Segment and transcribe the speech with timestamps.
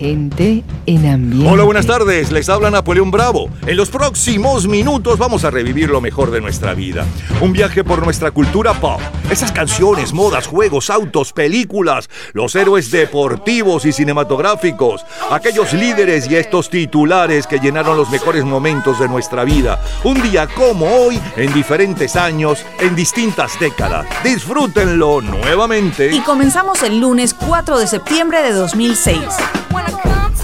[0.00, 1.48] Gente en ambiente.
[1.48, 2.30] Hola, buenas tardes.
[2.32, 3.50] Les habla Napoleón Bravo.
[3.66, 7.06] En los próximos minutos vamos a revivir lo mejor de nuestra vida.
[7.40, 9.00] Un viaje por nuestra cultura pop.
[9.30, 16.70] Esas canciones, modas, juegos, autos, películas, los héroes deportivos y cinematográficos, aquellos líderes y estos
[16.70, 19.80] titulares que llenaron los mejores momentos de nuestra vida.
[20.04, 24.06] Un día como hoy, en diferentes años, en distintas décadas.
[24.24, 26.10] Disfrútenlo nuevamente.
[26.12, 29.18] Y comenzamos el lunes 4 de septiembre de 2006.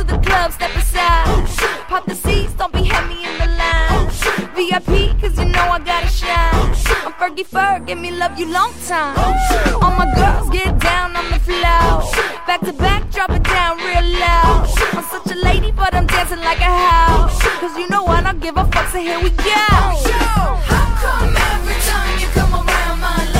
[0.06, 1.24] Club, step aside.
[1.26, 3.90] Oh, Pop the seats, don't be heavy in the line.
[3.90, 4.06] Oh,
[4.54, 6.50] VIP, cause you know I gotta shine.
[6.54, 9.16] Oh, I'm Fergie Ferg, give me love you long time.
[9.82, 12.02] All my girls get down on the floor.
[12.46, 14.68] Back to back, drop it down real loud.
[14.92, 17.40] I'm such a lady, but I'm dancing like a house.
[17.60, 19.42] Cause you know I don't give a fuck, so here we go.
[19.52, 23.35] How come every time you come around my London,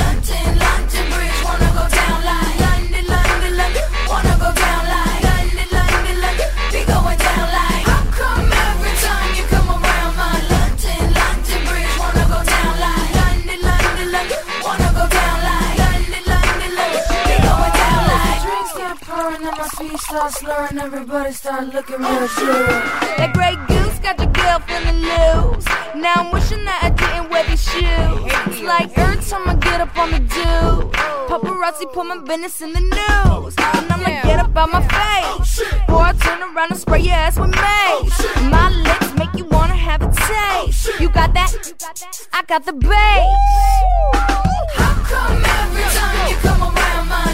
[19.89, 22.67] feet start slurring, everybody start looking real sure.
[23.17, 25.65] That great goose got your girl feeling loose.
[25.95, 28.31] Now I'm wishing that I didn't wear these shoes.
[28.47, 30.91] It's like every time I get up on the do,
[31.29, 33.55] paparazzi put my business in the news.
[33.57, 35.59] And I'ma get up out my face.
[35.59, 38.17] Before I turn around and spray your ass with mace.
[38.51, 40.99] My lips make you wanna have a taste.
[40.99, 41.51] You got that?
[42.33, 43.37] I got the bass.
[44.79, 47.26] How come every time you come around my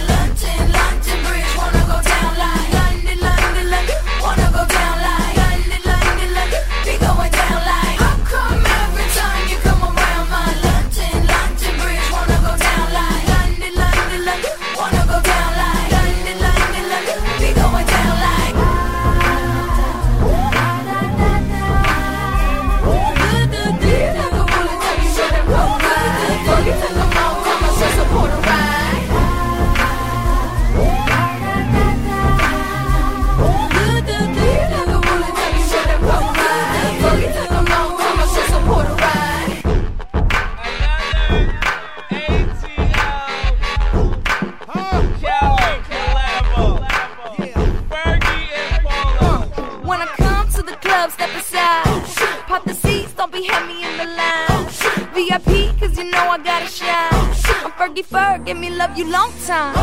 [57.83, 59.75] Fergie Ferg, give me love you long time.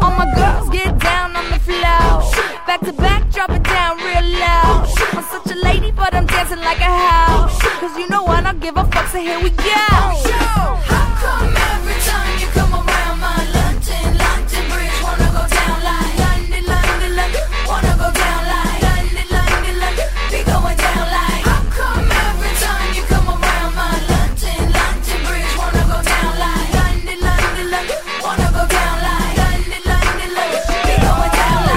[0.00, 2.22] All my girls get down on the floor.
[2.66, 4.84] Back to back, drop it down real low.
[5.12, 7.60] I'm such a lady, but I'm dancing like a house.
[7.80, 9.62] Cause you know I don't give a fuck, so here we go.
[9.62, 13.43] How come every time you come around my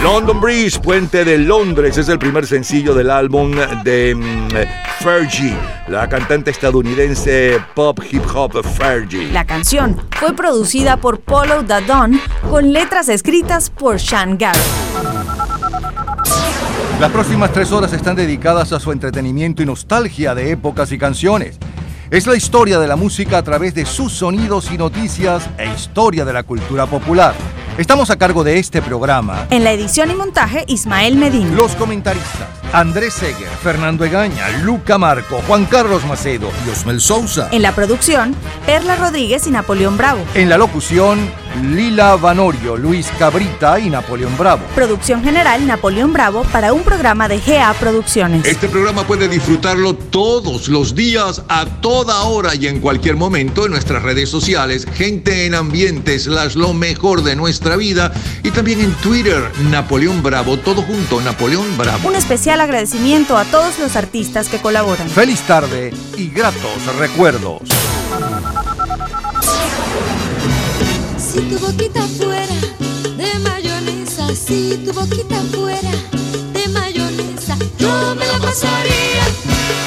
[0.08, 3.52] London Bridge, Puente de Londres, es el primer sencillo del álbum
[3.84, 5.54] de mm, Fergie,
[5.90, 9.30] la cantante estadounidense pop hip hop Fergie.
[9.34, 14.64] La canción fue producida por Polo Dadon con letras escritas por Sean Garrett.
[17.02, 21.60] Las próximas tres horas están dedicadas a su entretenimiento y nostalgia de épocas y canciones.
[22.10, 26.24] Es la historia de la música a través de sus sonidos y noticias e historia
[26.24, 27.36] de la cultura popular.
[27.78, 29.46] Estamos a cargo de este programa.
[29.52, 31.52] En la edición y montaje, Ismael Medina.
[31.56, 32.50] Los comentaristas.
[32.74, 37.50] Andrés Seger, Fernando Egaña, Luca Marco, Juan Carlos Macedo y Osmel Sousa.
[37.52, 38.36] En la producción,
[38.66, 40.20] Perla Rodríguez y Napoleón Bravo.
[40.34, 41.32] En la locución,
[41.64, 44.64] Lila Vanorio, Luis Cabrita y Napoleón Bravo.
[44.76, 48.46] Producción general, Napoleón Bravo para un programa de GA Producciones.
[48.46, 53.72] Este programa puede disfrutarlo todos los días, a toda hora y en cualquier momento en
[53.72, 58.12] nuestras redes sociales, gente en ambiente, slash lo mejor de nuestra vida
[58.44, 59.42] y también en Twitter,
[59.72, 62.08] Napoleón Bravo, todo junto, Napoleón Bravo.
[62.08, 65.10] Un especial agradecimiento a todos los artistas que colaboran.
[65.10, 67.62] Feliz tarde y gratos recuerdos.
[71.18, 72.56] Si tu boquita fuera
[73.18, 75.92] de mayonesa, si tu boquita fuera
[76.54, 79.24] de mayonesa, yo me la pasaría.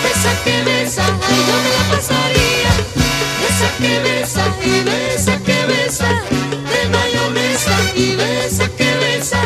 [0.02, 2.70] Besa que besa, ay, yo me la pasaría.
[3.40, 6.08] Besa que besa y besa que besa
[6.70, 9.42] de mayonesa y besa que besa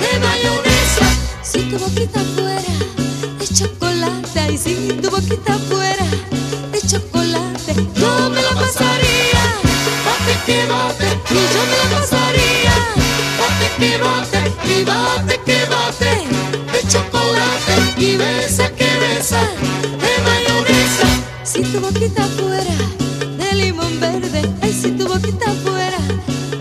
[0.00, 0.55] de mayonesa
[1.76, 2.74] tu boquita fuera
[3.38, 6.06] de chocolate, y si tu boquita fuera
[6.72, 9.26] de chocolate, yo me la pasaría
[10.68, 12.74] bate y yo me la pasaría
[13.38, 14.40] bate que bate
[14.72, 16.12] y bate que bate
[16.72, 19.40] de chocolate y besa que besa
[20.02, 21.08] de mayonesa.
[21.44, 22.76] Si tu boquita fuera
[23.36, 25.98] de limón verde, ay si tu boquita fuera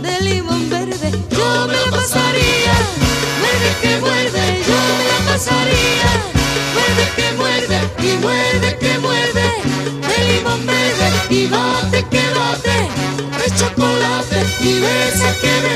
[0.01, 2.75] de limón verde, yo me la pasaría.
[3.41, 4.74] Vuelve que vuelve yo.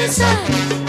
[0.09, 0.39] mayonesa,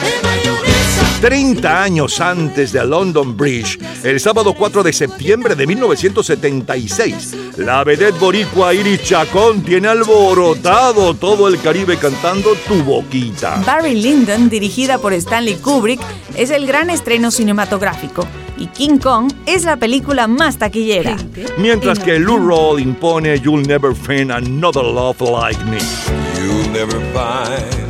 [0.03, 1.21] de mayonesa.
[1.21, 8.19] 30 años antes de London Bridge, el sábado 4 de septiembre de 1976, la vedette
[8.19, 13.63] boricua Iris Chacón tiene alborotado todo el Caribe cantando Tu Boquita.
[13.67, 16.01] Barry Lyndon, dirigida por Stanley Kubrick,
[16.37, 18.27] es el gran estreno cinematográfico
[18.57, 21.17] y King Kong es la película más taquillera.
[21.59, 25.79] Mientras que Lou Roll impone You'll Never Find Another Love Like Me.
[26.39, 27.90] You'll never find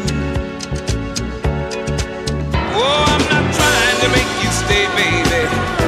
[4.71, 5.80] baby.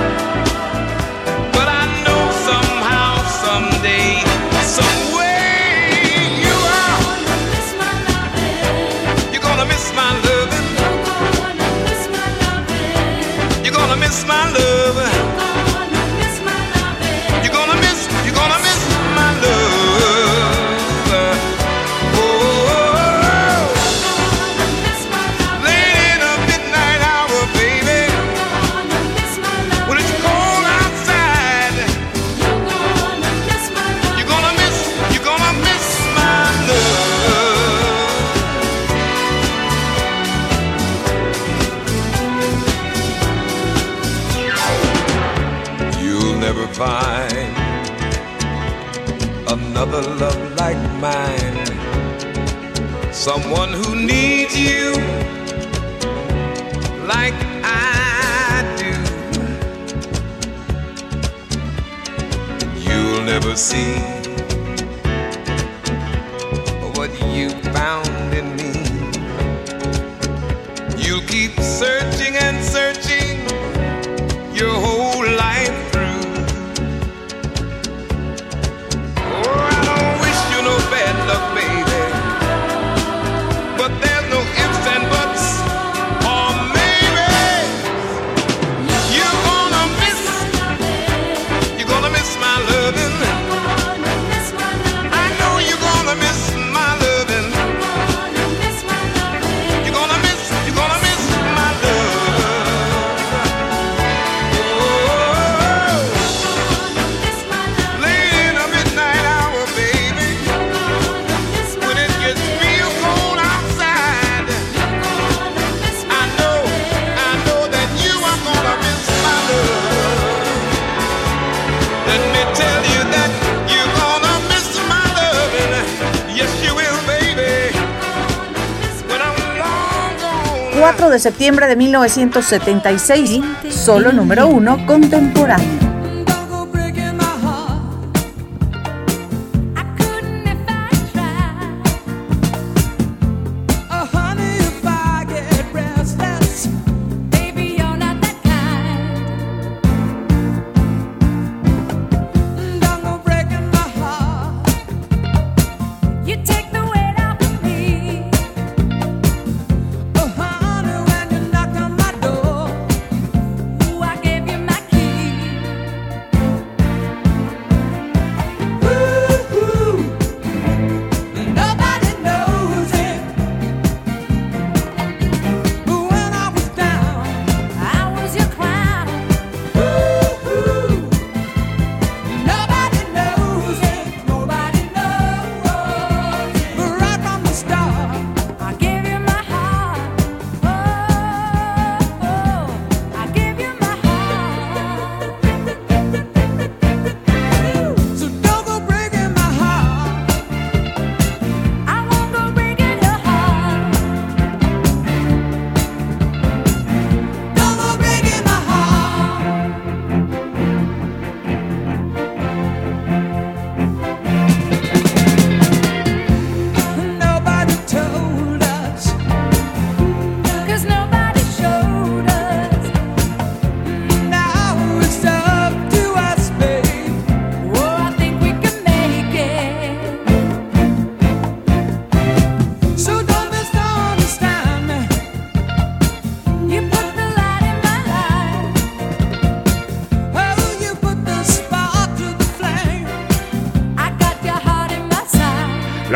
[131.23, 133.39] septiembre de 1976,
[133.69, 135.82] solo número uno contemporáneo.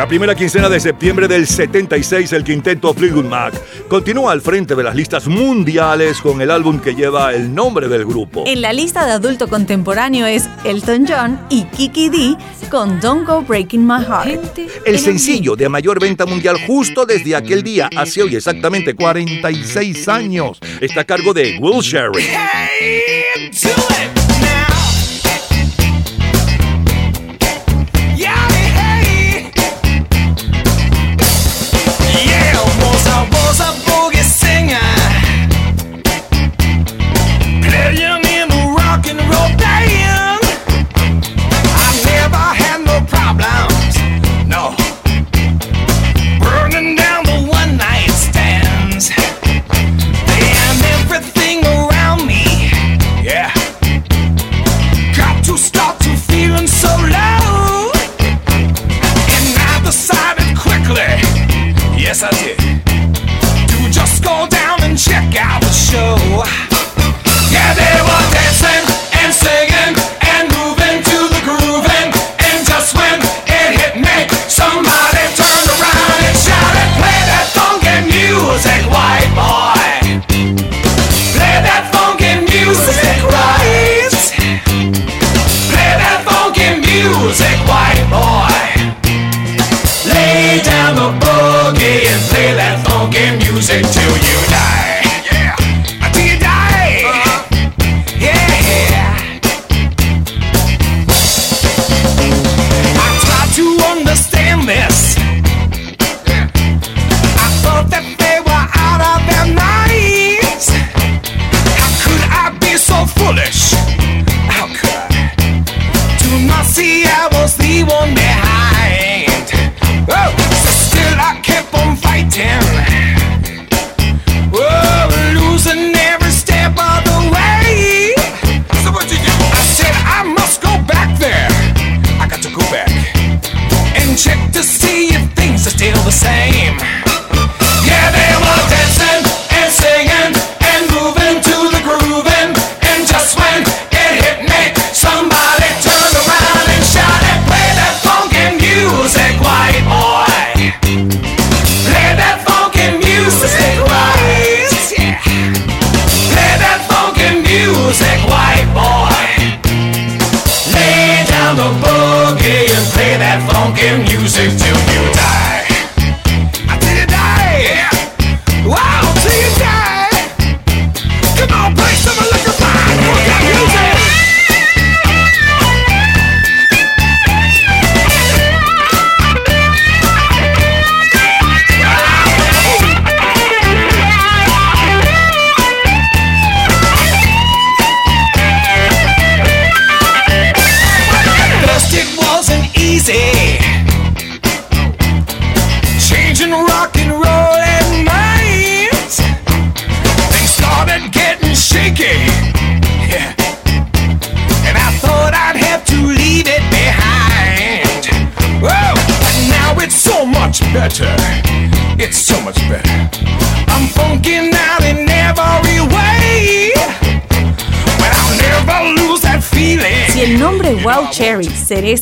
[0.08, 3.52] Primera quincena de septiembre del 76, el quinteto Fleetwood Mac
[3.88, 8.06] continúa al frente de las listas mundiales con el álbum que lleva el nombre del
[8.06, 8.44] grupo.
[8.46, 12.36] En la lista de adulto contemporáneo es Elton John y Kiki D
[12.70, 14.58] con Don't Go Breaking My Heart.
[14.86, 20.58] El sencillo de mayor venta mundial justo desde aquel día, hace hoy exactamente 46 años,
[20.80, 22.24] está a cargo de Will Sherry.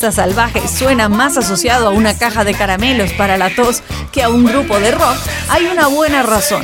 [0.07, 3.83] Cereza salvaje, suena más asociado a una caja de caramelos para la tos
[4.13, 5.17] que a un grupo de rock,
[5.49, 6.63] hay una buena razón.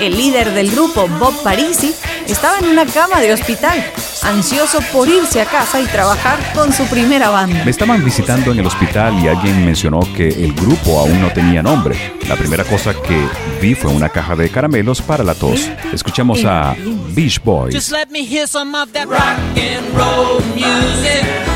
[0.00, 1.94] El líder del grupo, Bob Parisi,
[2.26, 3.84] estaba en una cama de hospital,
[4.22, 7.64] ansioso por irse a casa y trabajar con su primera banda.
[7.64, 11.62] Me estaban visitando en el hospital y alguien mencionó que el grupo aún no tenía
[11.62, 11.96] nombre.
[12.28, 13.28] La primera cosa que
[13.60, 15.70] vi fue una caja de caramelos para la tos.
[15.92, 16.74] Escuchamos a
[17.10, 17.74] Beach Boys.
[17.74, 21.53] Just let me hear some of that rock and roll music.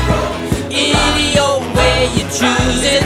[1.47, 3.03] Old way you choose it.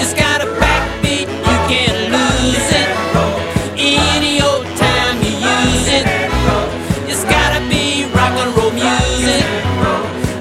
[0.00, 2.88] It's got a backbeat, you can't lose it.
[3.76, 6.06] Any old time you use it.
[7.10, 9.44] It's gotta be rock and roll music.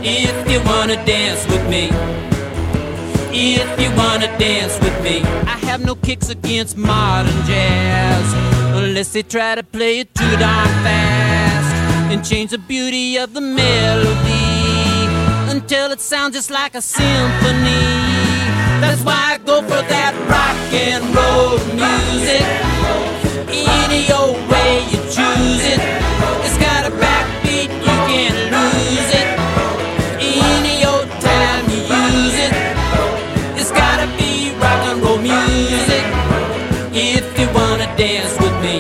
[0.04, 1.90] If you wanna dance with me.
[3.36, 5.22] If you wanna dance with me.
[5.56, 8.26] I have no kicks against modern jazz.
[8.76, 11.70] Unless they try to play it too darn fast
[12.12, 14.33] and change the beauty of the melody
[15.74, 17.86] till it sounds just like a symphony.
[18.82, 22.46] That's why I go for that rock and roll music.
[23.82, 25.82] Any old way you choose it,
[26.46, 29.28] it's got a backbeat, you can't lose it.
[30.54, 32.54] Any old time you use it,
[33.60, 36.06] it's gotta be rock and roll music.
[36.94, 38.78] If you wanna dance with me,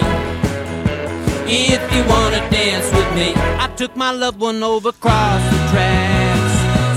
[1.73, 3.33] if you wanna dance with me,
[3.65, 6.32] I took my loved one over across the track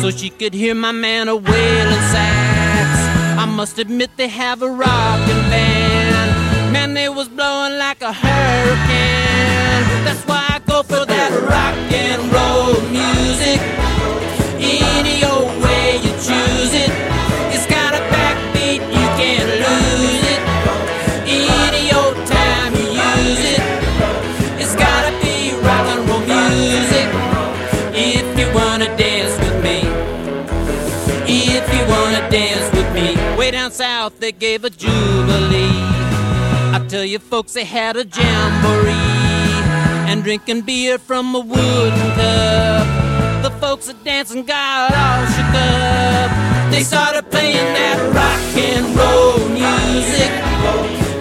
[0.07, 2.91] so she could hear my man a wailing sax.
[3.43, 6.73] I must admit they have a rockin' band.
[6.73, 9.85] Man, they was blowing like a hurricane.
[10.05, 13.61] That's why I go for that rock and roll music.
[14.61, 15.66] Any old
[34.07, 35.83] south they gave a jubilee.
[36.77, 38.93] I tell you folks they had a jamboree.
[40.09, 42.87] And drinking beer from a wooden cup.
[43.43, 46.31] The folks at dancing got all shook up.
[46.71, 50.31] They started playing that rock and roll music.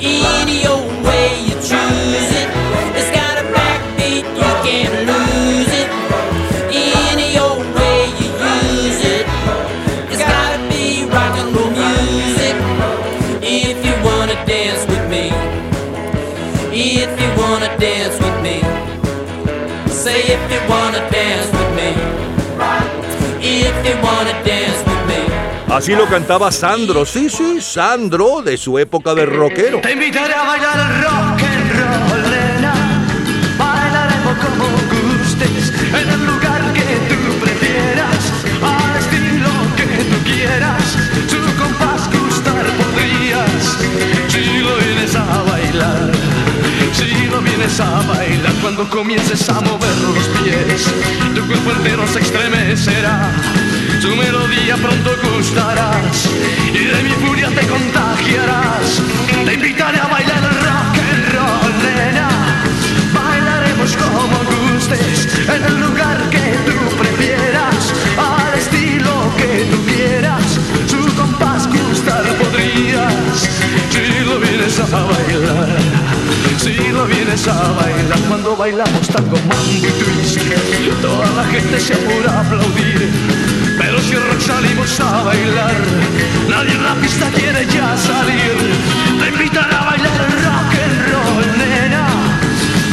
[0.04, 2.65] Any old way you choose it.
[25.76, 29.82] Así lo cantaba Sandro, sí, sí, Sandro, de su época de rockero.
[29.82, 31.35] Te invitaré a bailar el rock
[47.66, 50.86] Vienes a bailar cuando comiences a mover los pies,
[51.34, 53.32] tu cuerpo entero se estremecerá.
[54.04, 56.30] Tu melodía pronto gustarás
[56.72, 59.02] y de mi furia te contagiarás.
[59.46, 62.30] Te invitaré a bailar rock and roll, nena.
[63.16, 64.38] Bailaremos como
[64.72, 65.85] gustes en el
[77.36, 80.40] lo vienes a bailar cuando bailamos tango, mambo y twist,
[81.02, 83.10] toda la gente se apura a aplaudir.
[83.78, 85.76] Pero si rock salimos a bailar,
[86.50, 88.56] nadie en la pista quiere ya salir.
[89.20, 92.08] Te invitan a bailar rock and roll, nena.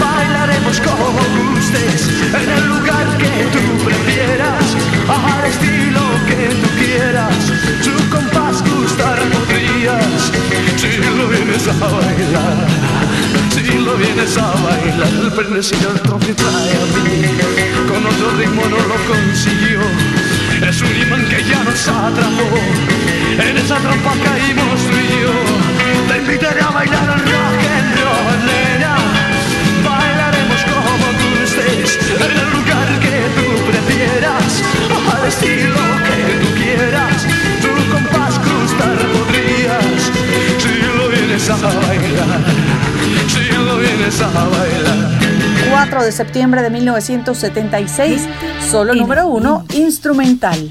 [0.01, 1.13] Bailaremos como
[1.53, 4.65] gustes, en el lugar que tú prefieras,
[5.09, 7.37] al estilo que tú quieras.
[7.85, 10.33] Tu compás gustar podrías,
[10.77, 12.92] si lo vienes a bailar.
[13.55, 17.23] Si lo vienes a bailar, el prenecido el trofe trae a mí.
[17.87, 19.81] Con otro ritmo no lo consiguió.
[20.67, 22.49] Es un imán que ya nos atrapó.
[23.39, 25.35] En esa trampa caímos tú y yo.
[26.09, 28.97] Te invitaré a bailar al rock and roll, nena.
[29.85, 34.63] Bailaremos como gustes, en el lugar que tú prefieras,
[35.13, 37.27] al estilo que tú quieras.
[37.61, 40.01] Tu compás gustar podrías,
[40.59, 42.41] si lo vienes a bailar,
[43.33, 45.21] si lo vienes a bailar.
[45.71, 48.29] 4 de septiembre de 1976,
[48.71, 50.71] solo número uno, instrumental.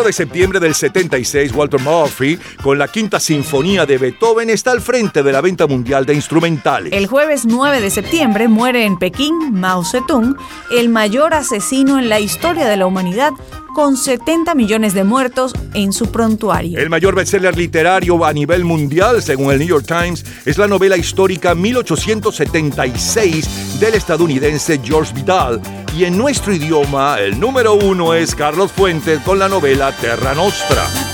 [0.00, 4.80] 4 de septiembre del 76, Walter Murphy, con la quinta sinfonía de Beethoven, está al
[4.80, 6.94] frente de la venta mundial de instrumentales.
[6.94, 10.38] El jueves 9 de septiembre muere en Pekín Mao Zedong,
[10.70, 13.32] el mayor asesino en la historia de la humanidad,
[13.80, 16.78] con 70 millones de muertos en su prontuario.
[16.78, 20.98] El mayor bestseller literario a nivel mundial, según el New York Times, es la novela
[20.98, 25.62] histórica 1876 del estadounidense George Vidal.
[25.96, 31.09] Y en nuestro idioma, el número uno es Carlos Fuentes con la novela Terra Nostra.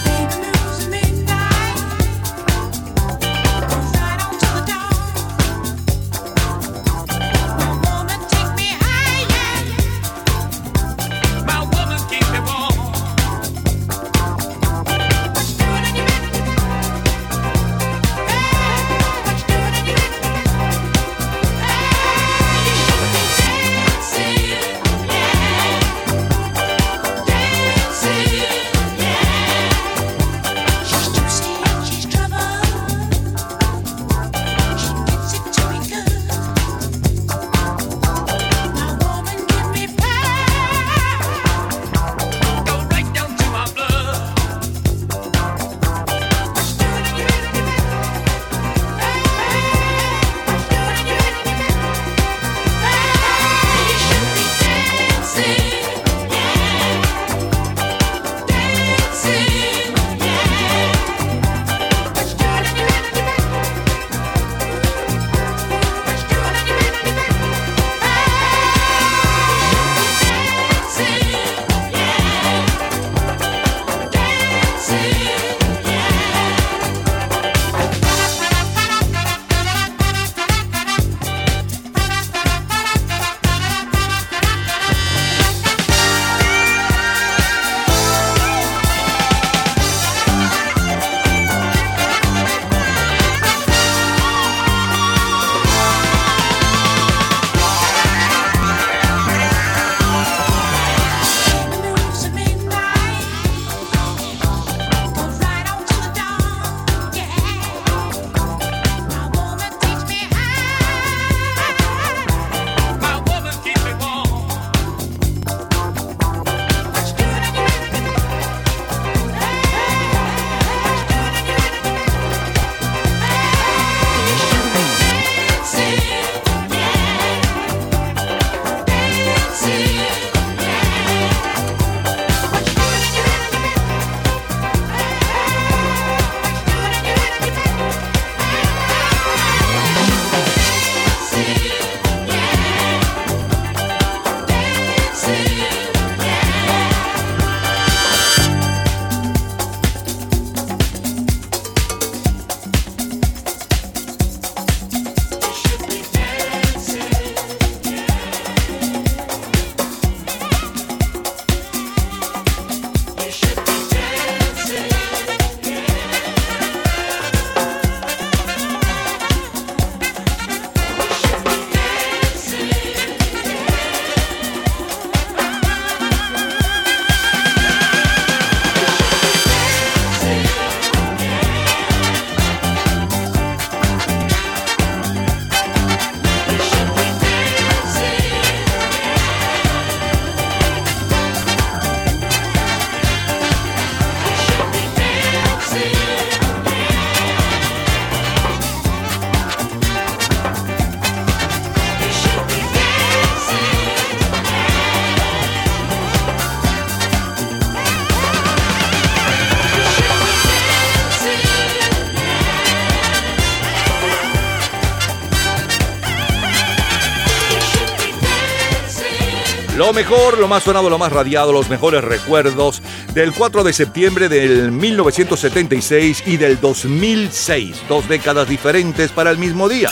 [219.97, 222.83] Mejor, lo más sonado, lo más radiado, los mejores recuerdos
[223.15, 227.85] del 4 de septiembre del 1976 y del 2006.
[227.89, 229.89] Dos décadas diferentes para el mismo día.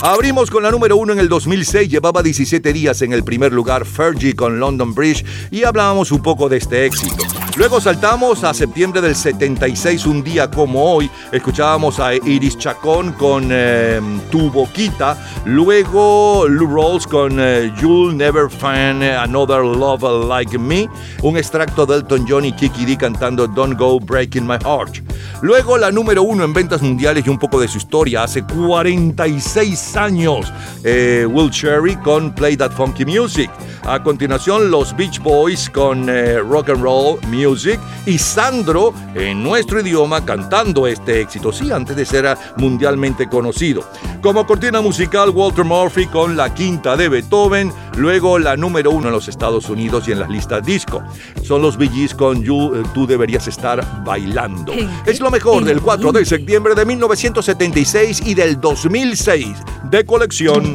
[0.00, 3.84] Abrimos con la número uno en el 2006, llevaba 17 días en el primer lugar
[3.84, 7.22] Fergie con London Bridge y hablábamos un poco de este éxito.
[7.56, 13.48] Luego saltamos a septiembre del 76, un día como hoy, escuchábamos a Iris Chacón con
[13.50, 20.88] eh, Tu Boquita, luego Lou Rawls con eh, You'll Never Find Another Love Like Me,
[21.22, 25.02] un extracto de Elton John y Kiki D cantando Don't Go Breaking My Heart.
[25.42, 29.96] Luego la número uno en ventas mundiales y un poco de su historia, hace 46
[29.96, 30.50] años,
[30.84, 33.50] eh, Will Cherry con Play That Funky Music.
[33.84, 39.80] A continuación, los Beach Boys con eh, Rock and Roll Music y Sandro en nuestro
[39.80, 43.84] idioma cantando este éxito, sí, antes de ser mundialmente conocido.
[44.20, 49.14] Como cortina musical, Walter Murphy con La Quinta de Beethoven, luego la número uno en
[49.14, 51.02] los Estados Unidos y en las listas disco.
[51.42, 54.72] Son los Bee Gees con You, eh, Tú Deberías Estar Bailando.
[55.04, 59.56] Es lo mejor del 4 de septiembre de 1976 y del 2006
[59.90, 60.72] de colección.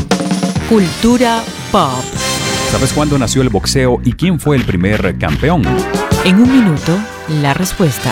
[0.67, 1.41] Cultura
[1.72, 2.04] pop.
[2.72, 5.64] ¿Sabes cuándo nació el boxeo y quién fue el primer campeón?
[6.26, 6.98] En un minuto,
[7.42, 8.12] la respuesta.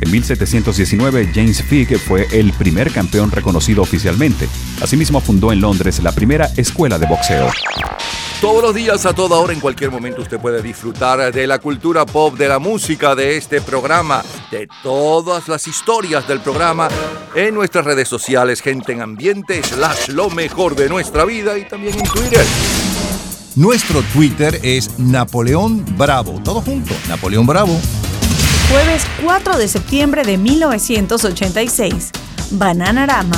[0.00, 4.48] En 1719, James Figg fue el primer campeón reconocido oficialmente.
[4.82, 7.48] Asimismo, fundó en Londres la primera escuela de boxeo.
[8.40, 12.06] Todos los días, a toda hora, en cualquier momento, usted puede disfrutar de la cultura
[12.06, 16.88] pop, de la música, de este programa, de todas las historias del programa
[17.34, 21.98] en nuestras redes sociales, gente en ambiente, slash lo mejor de nuestra vida y también
[21.98, 22.46] en Twitter.
[23.56, 26.40] Nuestro Twitter es Napoleón Bravo.
[26.42, 27.78] Todo junto, Napoleón Bravo.
[28.70, 32.12] Jueves 4 de septiembre de 1986.
[32.52, 33.36] Bananarama.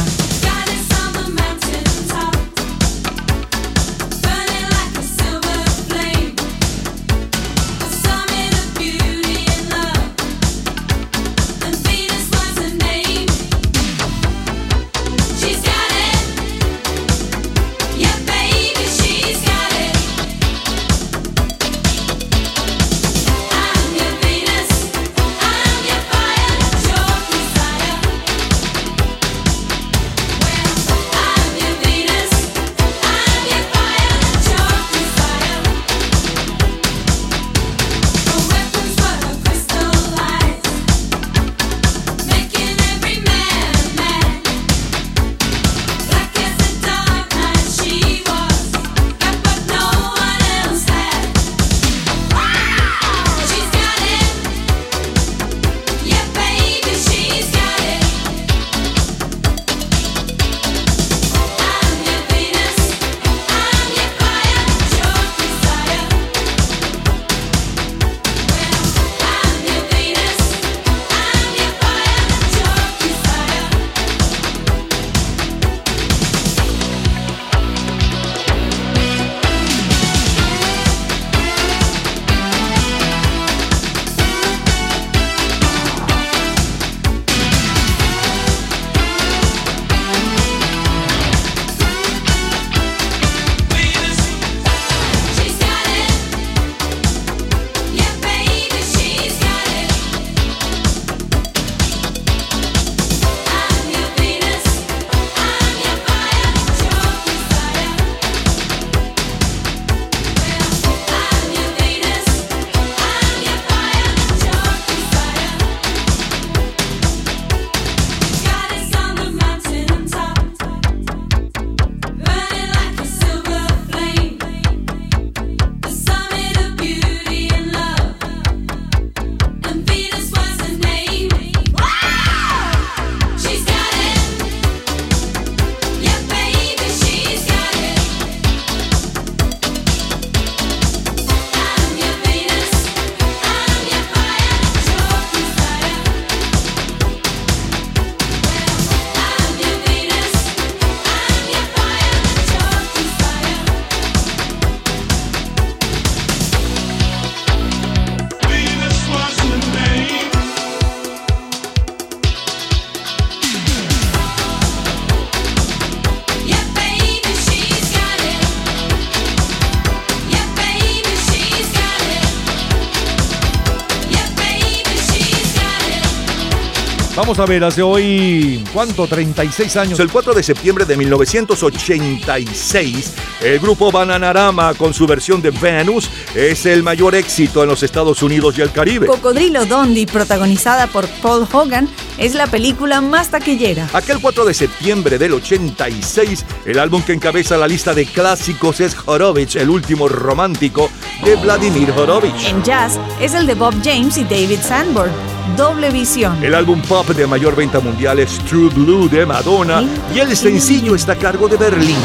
[177.32, 179.06] Vamos a ver, hace hoy, ¿cuánto?
[179.06, 179.98] 36 años.
[180.00, 186.66] El 4 de septiembre de 1986, el grupo Bananarama con su versión de Venus es
[186.66, 189.06] el mayor éxito en los Estados Unidos y el Caribe.
[189.06, 193.88] Cocodrilo Dundee, protagonizada por Paul Hogan, es la película más taquillera.
[193.94, 198.94] Aquel 4 de septiembre del 86, el álbum que encabeza la lista de clásicos es
[199.06, 200.90] Horowitz, el último romántico
[201.24, 202.44] de Vladimir Horowitz.
[202.44, 205.10] En jazz es el de Bob James y David Sanborn,
[205.56, 206.42] Doble Visión.
[206.42, 209.82] El álbum pop de mayor venta mundial es True Blue de Madonna
[210.14, 211.96] y el sencillo está a cargo de Berlín.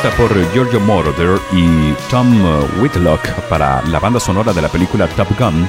[0.00, 2.42] Compuesta por Giorgio Moroder y Tom
[2.80, 3.20] Whitlock
[3.50, 5.68] para la banda sonora de la película Top Gun,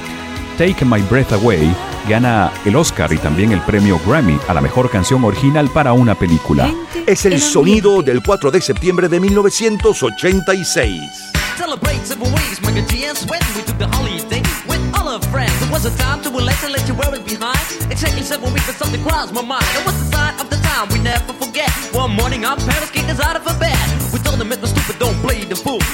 [0.56, 1.74] Take My Breath Away
[2.08, 6.14] gana el Oscar y también el premio Grammy a la mejor canción original para una
[6.14, 6.72] película.
[7.06, 11.32] Es el sonido del 4 de septiembre de 1986.
[11.58, 15.52] Celebrate several ways, my good GS when we took the holiday with all our friends.
[15.60, 17.60] It was a time to relax and let you wear it behind.
[17.90, 19.66] Exactly seven weeks, but something crossed my mind.
[19.76, 21.68] It was the sign of the time we never forget.
[21.92, 22.92] One morning, our parents
[24.60, 24.81] met mijn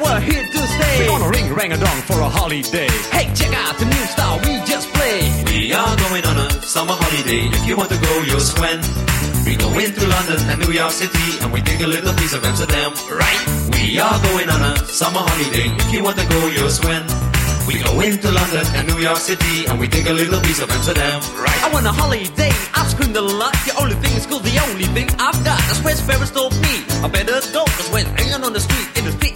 [0.00, 0.96] we're here to stay.
[1.00, 4.38] We're gonna ring rang a dong for a holiday Hey, check out the new style
[4.44, 5.48] we just played.
[5.48, 7.48] We are going on a summer holiday.
[7.48, 8.80] If you want to go, you'll swim.
[9.46, 12.44] We go into London and New York City and we take a little piece of
[12.44, 13.40] Amsterdam, right?
[13.72, 15.70] We are going on a summer holiday.
[15.80, 17.04] If you want to go, you'll swim.
[17.66, 20.70] We go into London and New York City and we take a little piece of
[20.70, 21.60] Amsterdam, right?
[21.64, 23.54] I want a holiday, I've screamed a lot.
[23.66, 25.58] The only thing is cool, the only thing I've got.
[25.66, 26.84] That's where Ferris told me.
[27.02, 29.35] I better go, cause when hanging on the street, in the street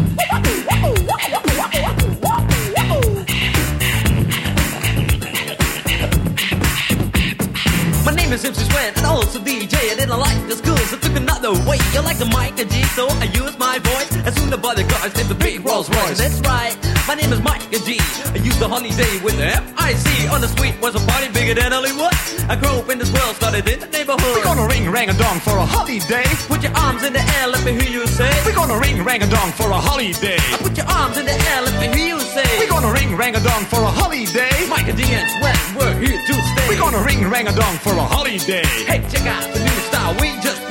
[12.11, 14.11] like the mic and G, so I use my voice.
[14.27, 16.19] As soon as the bodyguards named the big Rolls Royce.
[16.19, 16.75] That's right,
[17.07, 17.99] my name is Mike and G.
[18.35, 20.27] I used the holiday with the F-I-C.
[20.27, 22.11] On the street was a party bigger than Hollywood.
[22.51, 24.35] I grew up in this world, started in the neighborhood.
[24.35, 26.27] We're gonna ring rang a dong for a holiday.
[26.51, 28.31] Put your arms in the air, let me hear you say.
[28.43, 30.39] We're gonna ring rang a dong for a holiday.
[30.51, 32.49] I Put your arms in the air, let me hear you say.
[32.59, 34.51] We're gonna ring rang a dong for a holiday.
[34.67, 36.65] Mike and G and Swan, we're here to stay.
[36.67, 38.67] We're gonna ring rang a dong for a holiday.
[38.83, 40.70] Hey, check out the new style we just.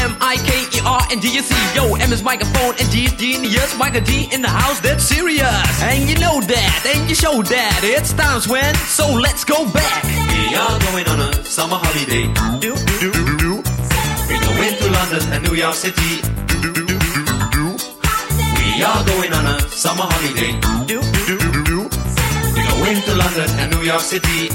[0.00, 1.28] M I K E R N D.
[1.76, 3.76] Yo, M is microphone and G is genius.
[3.76, 5.82] Michael G in the house, that's serious.
[5.82, 7.80] And you know that, and you show that.
[7.84, 10.04] It's times when, so let's go back.
[10.04, 12.24] We are going on a summer holiday.
[12.60, 13.52] Do, do, do, do.
[14.28, 16.22] We go into London and New York City.
[18.56, 20.52] We are going on a summer holiday.
[20.86, 21.78] Do, do, do, do.
[22.56, 24.48] We go into London and New York City.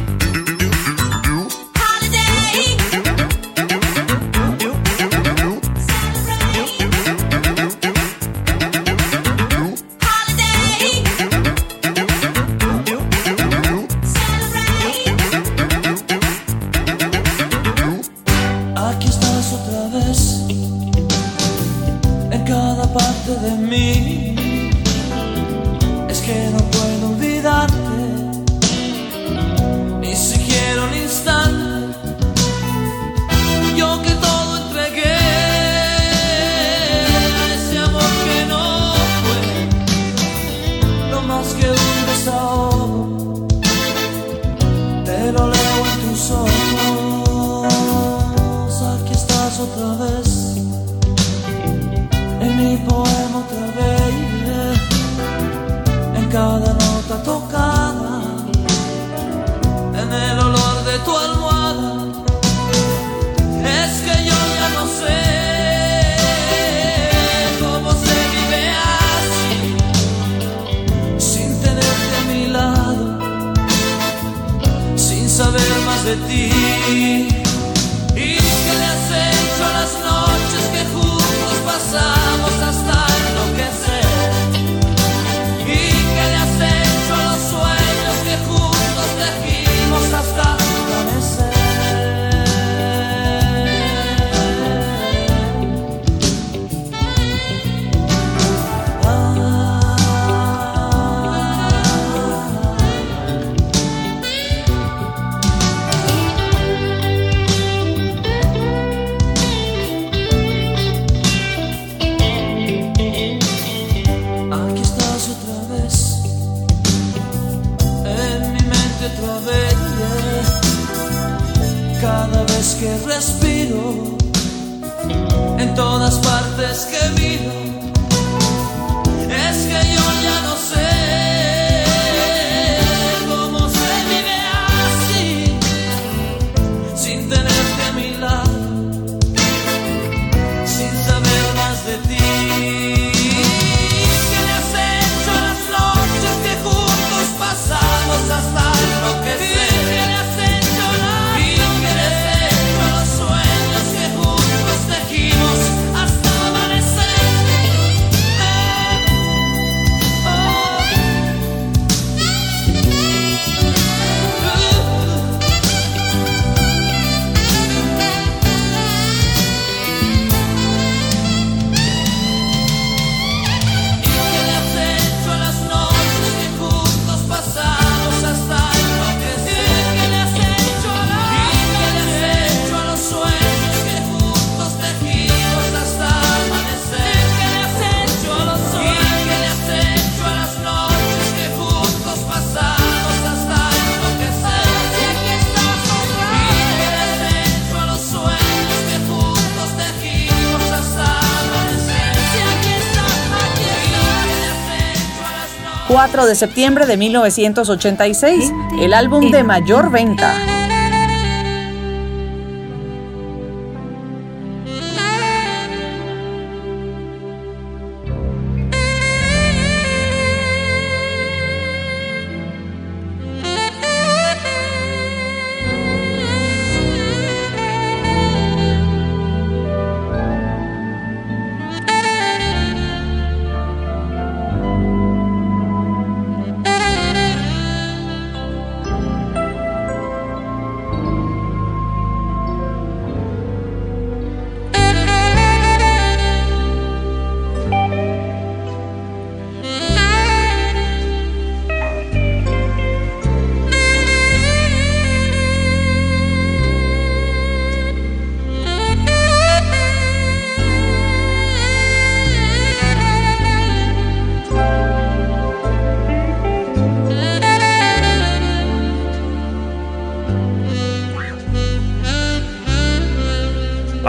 [206.26, 210.55] de septiembre de 1986, el álbum de mayor venta.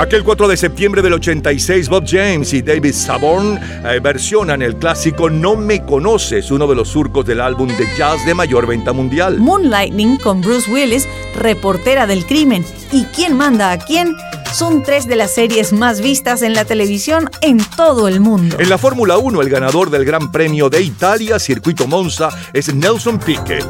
[0.07, 5.29] Aquel 4 de septiembre del 86, Bob James y David Saborn eh, versionan el clásico
[5.29, 9.41] No me conoces, uno de los surcos del álbum de jazz de mayor venta mundial.
[9.41, 12.65] Moonlightning con Bruce Willis, reportera del crimen.
[12.93, 14.15] ¿Y quién manda a quién?
[14.55, 18.57] son tres de las series más vistas en la televisión en todo el mundo.
[18.59, 23.19] En la Fórmula 1, el ganador del Gran Premio de Italia, Circuito Monza, es Nelson
[23.19, 23.67] Piquet.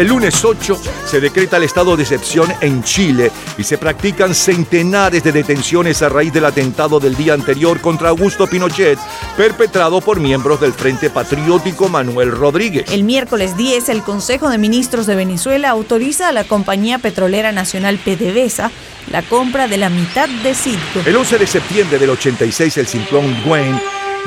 [0.00, 5.22] El lunes 8 se decreta el estado de excepción en Chile y se practican centenares
[5.22, 8.98] de detenciones a raíz del atentado del día anterior contra Augusto Pinochet,
[9.36, 12.90] perpetrado por miembros del Frente Patriótico Manuel Rodríguez.
[12.90, 17.98] El miércoles 10, el Consejo de Ministros de Venezuela autoriza a la compañía petrolera nacional
[17.98, 18.70] PDVSA
[19.10, 21.02] la compra de la mitad de Citgo.
[21.04, 23.78] El 11 de septiembre del 86, el ciclón Gwen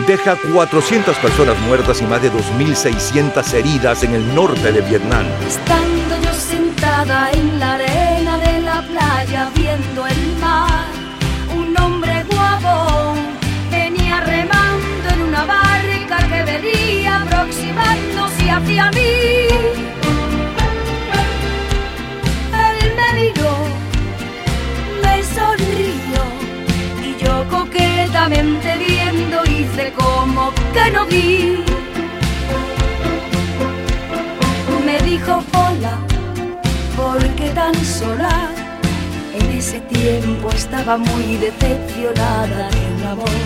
[0.07, 5.25] deja 400 personas muertas y más de 2.600 heridas en el norte de Vietnam.
[5.47, 10.85] Estando yo sentada en la arena de la playa viendo el mar,
[11.55, 13.13] un hombre guapo
[13.71, 19.47] venía remando en una barca que venía aproximándose hacia mí.
[22.65, 23.55] Él me miró,
[25.03, 26.23] me sonrió
[27.01, 28.92] y yo coquetamente viendo
[29.63, 31.63] hice como que no vi.
[34.85, 35.97] Me dijo hola,
[36.95, 38.49] porque tan sola
[39.33, 43.37] en ese tiempo estaba muy decepcionada de un amor.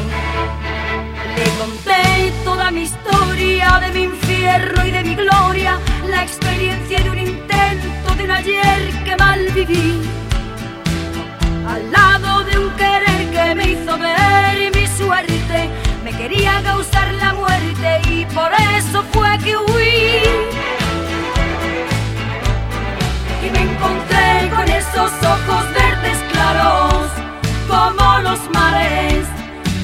[1.37, 7.09] Le conté toda mi historia de mi infierno y de mi gloria, la experiencia de
[7.09, 10.26] un intento de un ayer que mal viví.
[16.27, 20.21] Quería causar la muerte y por eso fue que huí.
[23.45, 27.05] Y me encontré con esos ojos verdes claros,
[27.69, 29.25] como los mares,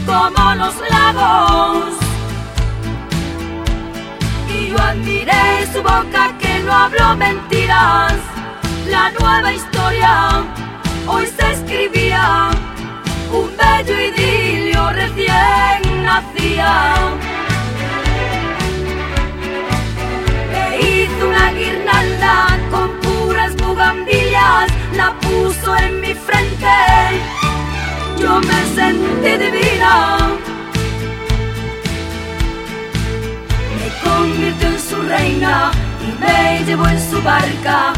[0.06, 1.94] como los lagos.
[4.54, 8.16] Y yo admiré su boca que no habló mentiras,
[8.90, 10.44] la nueva historia
[11.08, 12.50] hoy se escribía,
[13.32, 16.94] un bello idilio recién nacía.
[20.52, 26.78] Me hizo una guirnalda con puras bugambillas, la puso en mi frente.
[28.20, 30.18] Yo me sentí divina.
[33.78, 35.72] Me convirtió en su reina
[36.06, 37.94] y me llevó en su barca.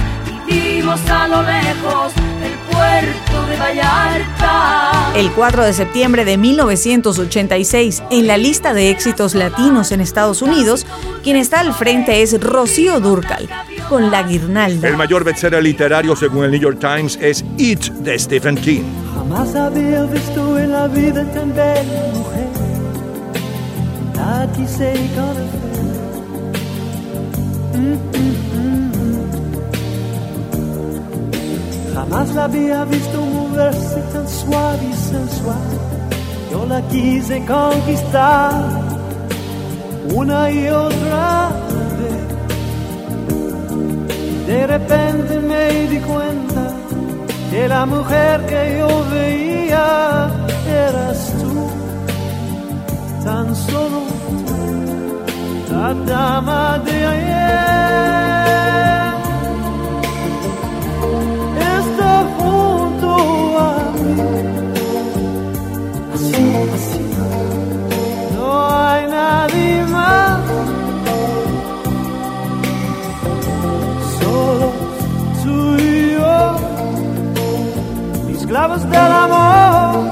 [0.56, 5.12] Vimos a lo lejos el puerto de Vallarta.
[5.14, 10.88] El 4 de septiembre de 1986, en la lista de éxitos latinos en Estados Unidos,
[11.24, 13.50] quien está al frente es Rocío Durcal,
[13.90, 14.88] con La Guirnalda.
[14.88, 18.84] El mayor bestseller literario según el New York Times es It de Stephen King.
[19.14, 22.48] Jamás había visto en la vida tan bella mujer.
[24.16, 25.76] La quise conocer.
[32.10, 35.58] Jamás la había visto moverse tan suave y sensual.
[36.52, 38.54] Yo la quise conquistar
[40.14, 41.50] una y otra
[42.00, 42.24] vez.
[44.48, 46.74] De repente me di cuenta
[47.50, 50.30] que la mujer que yo veía
[50.68, 51.68] eras tú,
[53.24, 54.02] tan solo
[55.72, 58.65] la dama de ayer.
[78.66, 80.10] Esclavos del amor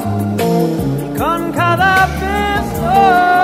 [1.18, 3.43] con cada beso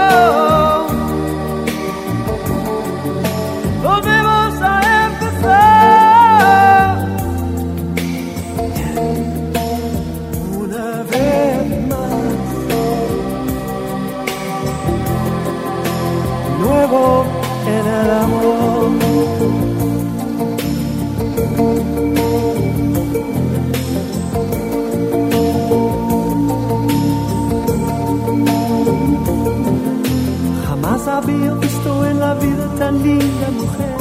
[31.20, 33.98] había visto en la vida tan linda mujer.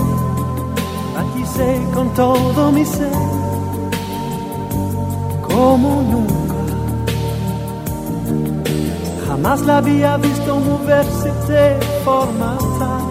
[1.16, 3.20] La quise con todo mi ser,
[5.48, 6.60] como nunca.
[9.26, 13.06] Jamás la había visto moverse de forma tal,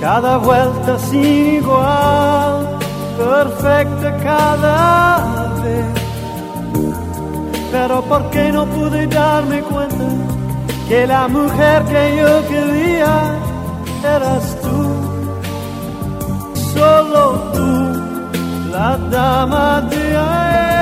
[0.00, 2.78] cada vuelta sin igual,
[3.18, 5.92] perfecta cada vez.
[7.72, 10.33] Pero ¿por qué no pude darme cuenta?
[10.88, 13.14] Que la mujer que yo quería
[14.04, 14.78] eras tú,
[16.74, 17.22] solo
[17.54, 20.73] tú, la dama de ayer.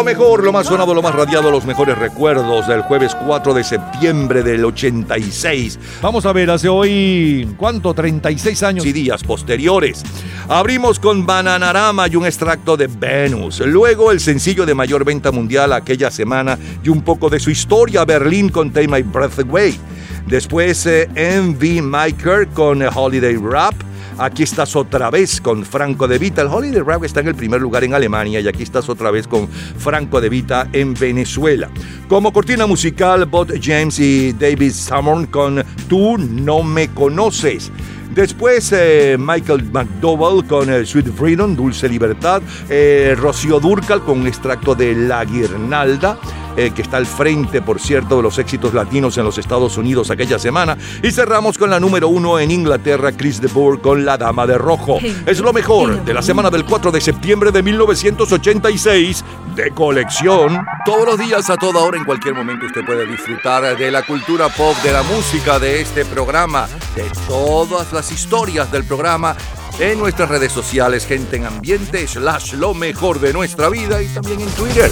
[0.00, 3.62] Lo mejor, lo más sonado, lo más radiado, los mejores recuerdos del jueves 4 de
[3.62, 5.78] septiembre del 86.
[6.00, 7.92] Vamos a ver, hace hoy, ¿cuánto?
[7.92, 8.86] 36 años.
[8.86, 10.02] Y días posteriores.
[10.48, 13.60] Abrimos con Bananarama y un extracto de Venus.
[13.60, 18.06] Luego el sencillo de mayor venta mundial aquella semana y un poco de su historia,
[18.06, 19.78] Berlín con Take My Breath Away.
[20.26, 21.10] Después eh,
[21.42, 23.74] MV Maker con Holiday Rap.
[24.18, 26.42] Aquí estás otra vez con Franco De Vita.
[26.42, 29.26] El Holiday Rap está en el primer lugar en Alemania y aquí estás otra vez
[29.26, 31.68] con Franco De Vita en Venezuela.
[32.08, 37.70] Como cortina musical, Bot James y David Samorn con Tú no me conoces.
[38.14, 42.42] Después eh, Michael McDowell con eh, Sweet Freedom, Dulce Libertad.
[42.68, 46.18] Eh, Rocío Durcal con un extracto de La Guirnalda.
[46.56, 50.10] Eh, que está al frente, por cierto, de los éxitos latinos en los Estados Unidos
[50.10, 50.76] aquella semana.
[51.02, 54.58] Y cerramos con la número uno en Inglaterra, Chris de Boer con La Dama de
[54.58, 54.98] Rojo.
[55.26, 59.24] Es lo mejor de la semana del 4 de septiembre de 1986
[59.54, 60.64] de colección.
[60.84, 64.48] Todos los días, a toda hora, en cualquier momento, usted puede disfrutar de la cultura
[64.48, 69.36] pop, de la música, de este programa, de todas las historias del programa
[69.78, 74.40] en nuestras redes sociales, gente en ambiente, slash lo mejor de nuestra vida y también
[74.40, 74.90] en Twitter.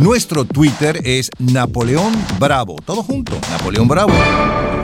[0.00, 2.76] Nuestro Twitter es Napoleón Bravo.
[2.86, 4.12] Todo junto, Napoleón Bravo.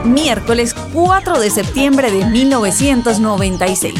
[0.07, 3.93] Miércoles 4 de septiembre de 1996.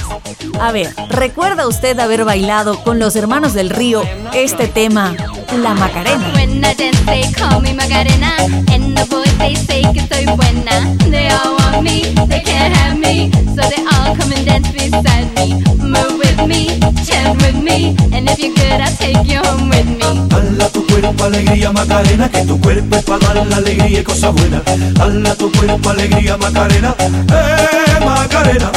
[0.59, 4.03] A ver, ¿recuerda usted haber bailado con los hermanos del río
[4.33, 5.15] este tema,
[5.61, 6.31] La Macarena?
[6.33, 8.35] When I dance, they call me Macarena.
[8.71, 10.95] And the boys, they say que soy buena.
[11.09, 13.29] They all want me, they can't have me.
[13.55, 15.61] So they all come and dance beside me.
[15.77, 17.95] Move with me, chant with me.
[18.11, 19.97] And if you're good, I'll take you home with me.
[20.31, 24.33] Hala tu cuerpo, alegría, Macarena, que tu cuerpo es para dar la alegría y cosas
[24.33, 24.61] buenas.
[24.99, 28.71] Hala tu cuerpo, alegría, Macarena, eh, Macarena.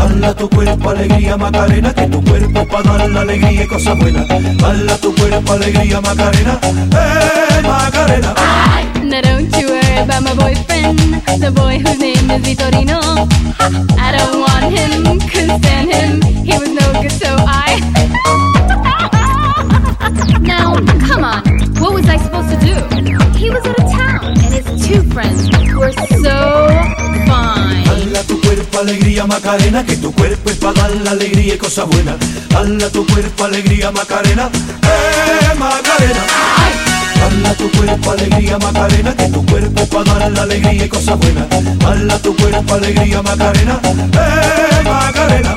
[0.00, 3.98] Hala tu cuerpo, alegría, Macarena, que tu cuerpo es para dar la alegría y cosas
[3.98, 4.26] buenas.
[4.30, 8.34] Hala tu cuerpo, alegría, Macarena, eh, Macarena.
[9.02, 10.98] Now don't you worry about my boyfriend,
[11.40, 13.00] the boy whose name is Vitorino.
[13.98, 16.22] I don't want him, couldn't stand him.
[16.44, 17.80] He was no good, so I.
[20.42, 20.76] now,
[21.08, 21.42] come on,
[21.80, 22.74] what was I supposed to do?
[23.36, 24.39] He was out of town, and his
[24.78, 26.68] two friends were so
[27.26, 27.86] fine.
[28.28, 32.16] Tu cuerpo, alegría, Macarena, que tu cuerpo es para dar la alegría y cosas buenas.
[32.54, 34.50] Hala tu cuerpo, alegría, Macarena,
[34.82, 36.22] eh, Macarena.
[37.24, 41.46] Hala tu cuerpo, alegría, Macarena, que tu cuerpo para dar la alegría y cosas buenas.
[41.84, 45.56] Hala tu cuerpo, alegría, Macarena, eh, Macarena.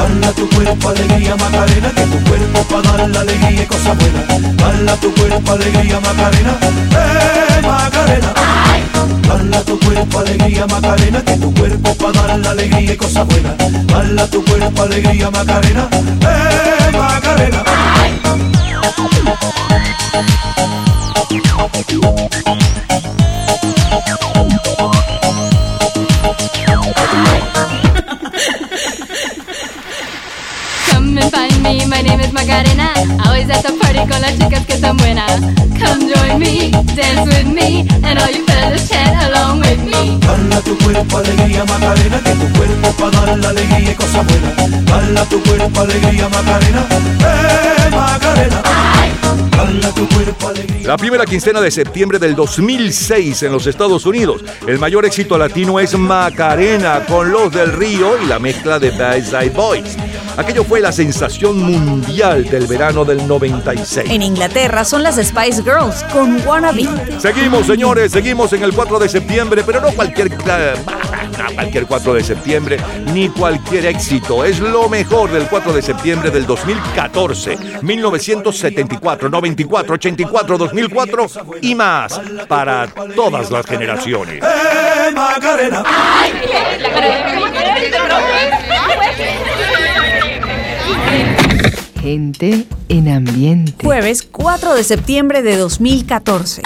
[0.00, 4.24] Hala tu cuerpo, alegría, Macarena, que tu cuerpo para dar la alegría y cosas buenas.
[4.62, 8.34] Hala tu cuerpo, alegría, Macarena, eh, Macarena.
[9.30, 13.54] Hala tu cuerpo, alegría, Macarena, que tu cuerpo para dar la alegría y cosas buenas.
[13.94, 17.64] Hala tu cuerpo, alegría, Macarena, eh, Macarena.
[22.44, 22.83] Come
[23.46, 24.33] Oh, oh, oh, oh.
[31.94, 32.90] My name is Macarena.
[33.24, 35.40] Always at the party con las chicas que están buenas.
[35.78, 40.18] Come join me, dance with me, and all you fellas chant along with me.
[40.26, 44.26] Hala tu cuerpo, alegría, Macarena, que tu cuerpo es para dar la alegría y cosas
[44.26, 44.92] buenas.
[44.92, 48.62] Hala tu cuerpo, alegría, Macarena, eh, Macarena.
[50.84, 54.44] La primera quincena de septiembre del 2006 en los Estados Unidos.
[54.66, 59.22] El mayor éxito latino es Macarena con Los del Río y la mezcla de Bad
[59.22, 59.96] Side Boys.
[60.36, 64.08] Aquello fue la sensación mundial del verano del 96.
[64.08, 66.88] En Inglaterra son las Spice Girls con Wannabe.
[67.18, 72.24] Seguimos, señores, seguimos en el 4 de septiembre, pero no cualquier, no cualquier 4 de
[72.24, 72.78] septiembre
[73.12, 74.44] ni cualquier éxito.
[74.44, 81.26] Es lo mejor del 4 de septiembre del 2014, 1974, 94, 84, 2004
[81.60, 82.18] y más
[82.48, 84.42] para todas las generaciones.
[84.42, 85.82] Eh, Macarena.
[92.04, 93.82] Gente en ambiente.
[93.82, 96.60] Jueves 4 de septiembre de 2014.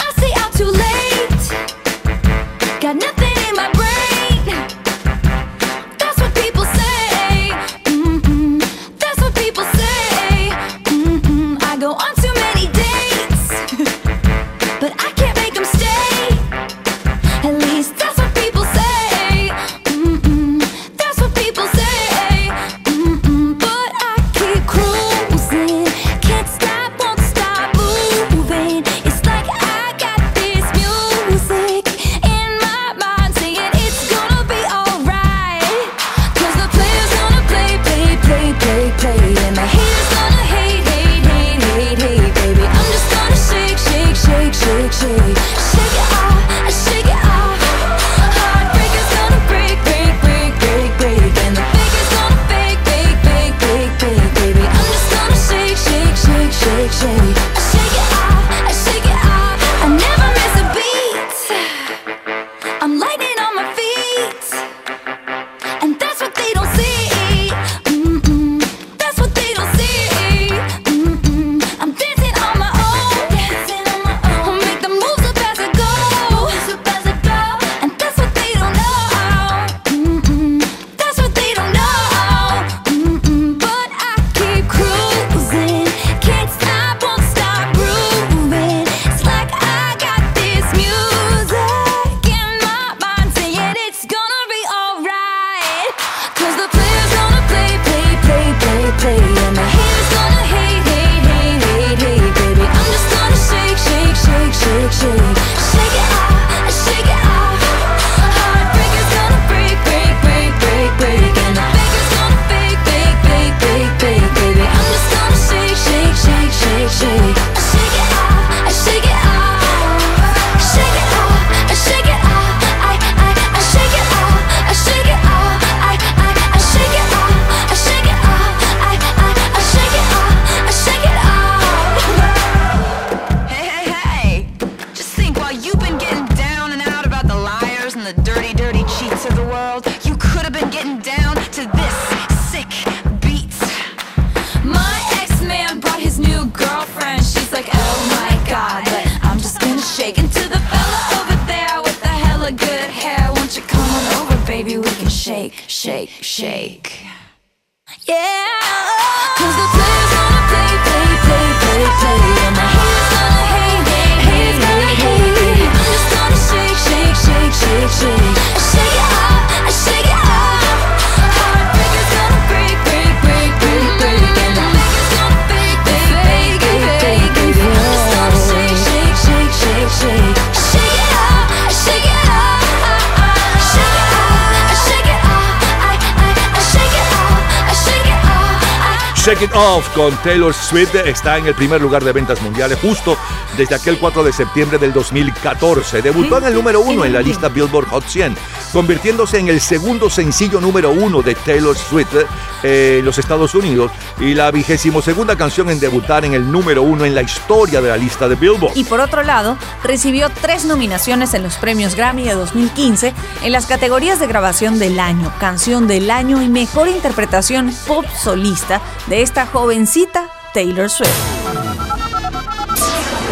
[189.39, 193.17] Shake It Off con Taylor Swift está en el primer lugar de ventas mundiales justo
[193.57, 196.03] desde aquel 4 de septiembre del 2014.
[196.03, 198.37] Debutó en el número uno en la lista Billboard Hot 100,
[198.73, 202.15] convirtiéndose en el segundo sencillo número uno de Taylor Swift
[202.63, 203.91] eh, en los Estados Unidos
[204.21, 207.89] y la vigésimo segunda canción en debutar en el número uno en la historia de
[207.89, 208.77] la lista de Billboard.
[208.77, 213.67] Y por otro lado, recibió tres nominaciones en los premios Grammy de 2015 en las
[213.67, 219.47] categorías de grabación del año, canción del año y mejor interpretación pop solista de esta
[219.47, 221.68] jovencita Taylor Swift.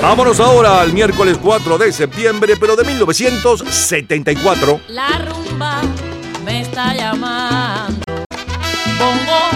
[0.03, 4.81] Vámonos ahora al miércoles 4 de septiembre, pero de 1974.
[4.89, 5.81] La rumba
[6.45, 8.05] me está llamando.
[8.99, 9.51] Bongo,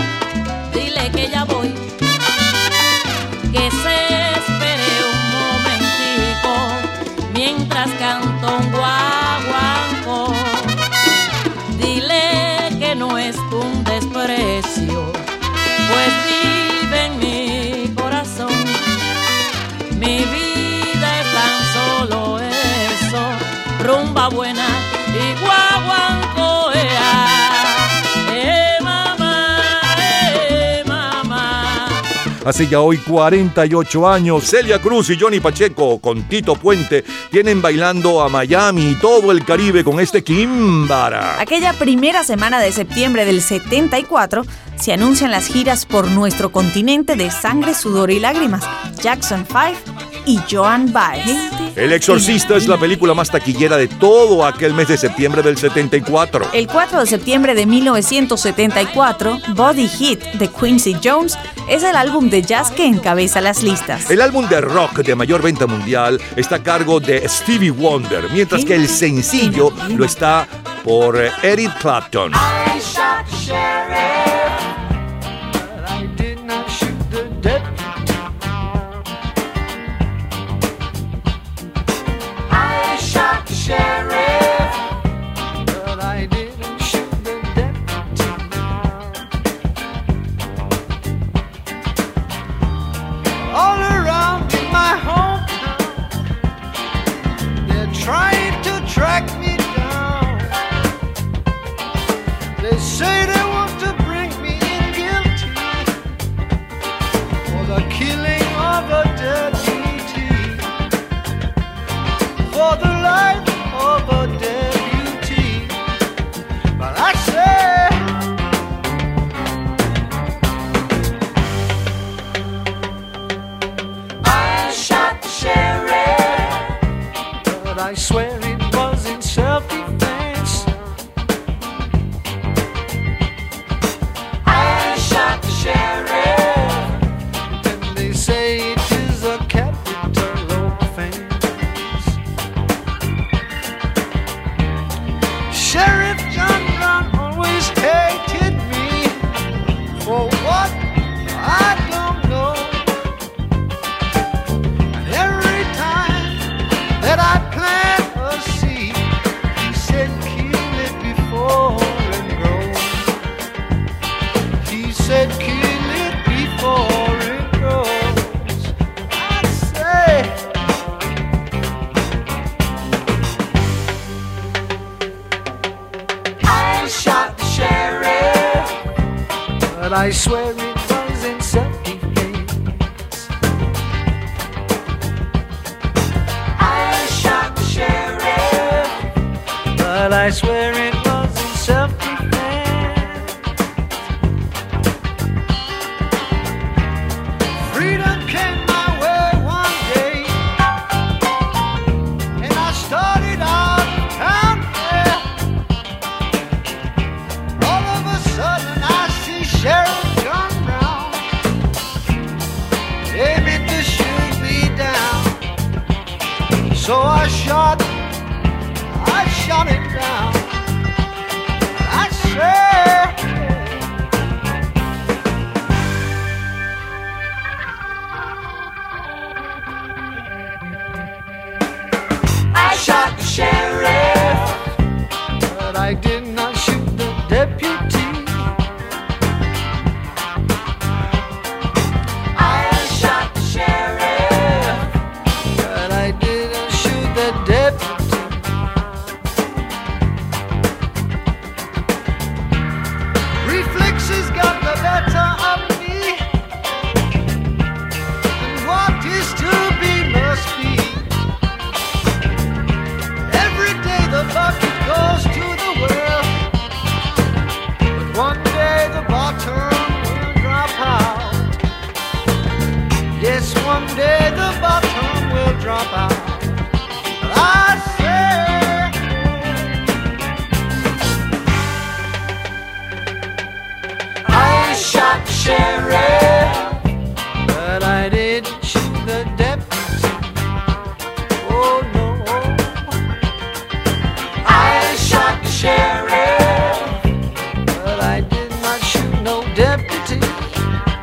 [32.44, 38.22] Hace ya hoy 48 años, Celia Cruz y Johnny Pacheco con Tito Puente tienen bailando
[38.22, 41.38] a Miami y todo el Caribe con este Kimbara.
[41.38, 44.44] Aquella primera semana de septiembre del 74
[44.76, 48.64] se anuncian las giras por nuestro continente de Sangre, Sudor y Lágrimas,
[49.02, 51.50] Jackson 5 y Joan Baez.
[51.76, 56.48] El Exorcista es la película más taquillera de todo aquel mes de septiembre del 74.
[56.52, 62.42] El 4 de septiembre de 1974, Body Hit de Quincy Jones es el álbum de
[62.42, 64.10] jazz que encabeza las listas.
[64.10, 68.64] El álbum de rock de mayor venta mundial está a cargo de Stevie Wonder, mientras
[68.64, 70.46] que el sencillo lo está
[70.84, 72.32] por eh, Eric Clapton.
[72.32, 74.09] I shot
[99.00, 100.38] track me down.
[102.60, 105.52] They say they want to bring me in guilty
[107.48, 110.28] for the killing of a deputy,
[112.52, 113.39] for the life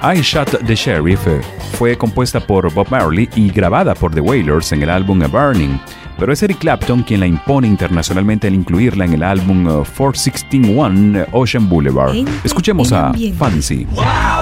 [0.10, 1.42] I Shot the Sheriff eh,
[1.74, 5.78] fue compuesta por Bob Marley y grabada por The Wailers en el álbum A Burning,
[6.18, 11.26] pero es Eric Clapton quien la impone internacionalmente al incluirla en el álbum eh, 4161
[11.34, 12.16] Ocean Boulevard.
[12.46, 13.86] Escuchemos a Fancy.
[13.92, 14.37] Wow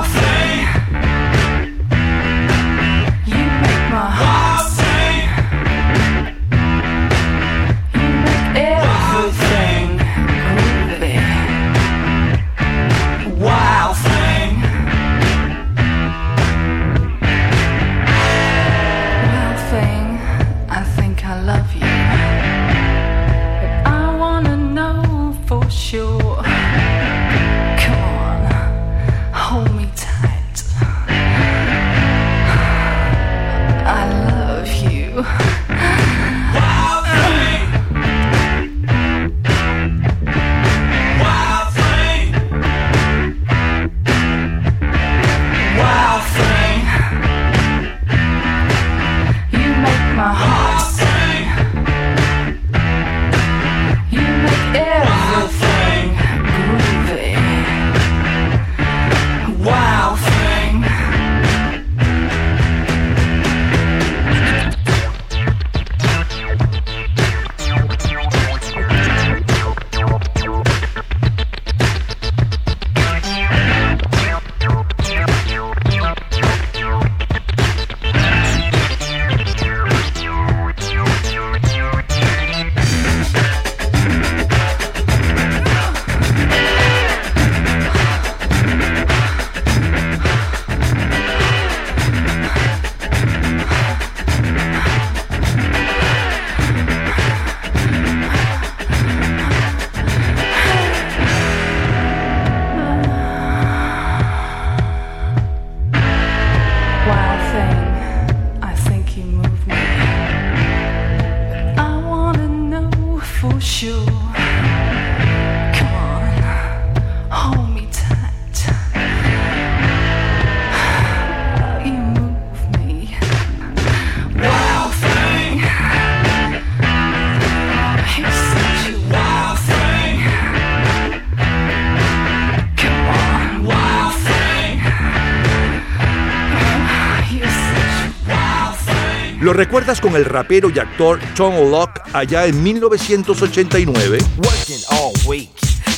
[139.55, 144.17] recuerdas con el rapero y actor Tom Locke allá en 1989?
[144.37, 145.49] Working all week,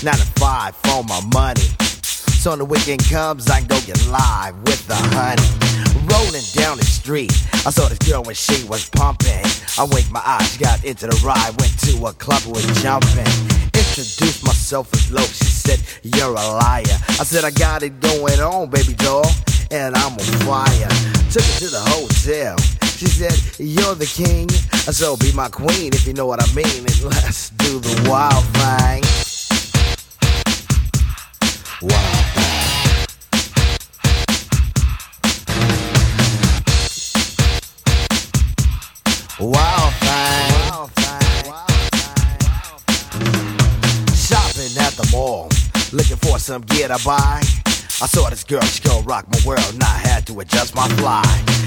[0.03, 1.61] nine to five for my money.
[2.39, 5.41] So when the weekend comes, I go get live with the honey.
[6.07, 7.31] Rolling down the street,
[7.65, 9.43] I saw this girl when she was pumping.
[9.77, 13.27] I winked my eyes, got into the ride, went to a club, was jumping.
[13.73, 16.97] Introduced myself as low, she said, You're a liar.
[17.19, 19.25] I said, I got it going on, baby doll,
[19.71, 20.89] and I'm on fire.
[21.31, 22.55] Took her to the hotel.
[22.97, 26.67] She said, You're the king, so be my queen if you know what I mean.
[26.67, 29.01] And let's do the wild thing.
[31.81, 32.77] Wild thing.
[39.39, 40.61] Wild thing.
[44.15, 45.49] Shopping at the mall,
[45.91, 47.41] looking for some gear to buy.
[47.99, 50.87] I saw this girl, she gon' rock my world, and I had to adjust my
[50.89, 51.66] fly.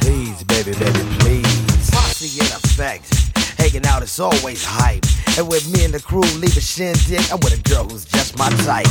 [0.00, 1.90] Please, baby, baby, please.
[1.92, 3.14] Posse in effect.
[3.60, 5.04] Hanging out is always hype.
[5.38, 8.36] And with me and the crew leave a shindig, I'm with a girl who's just
[8.36, 8.88] my type.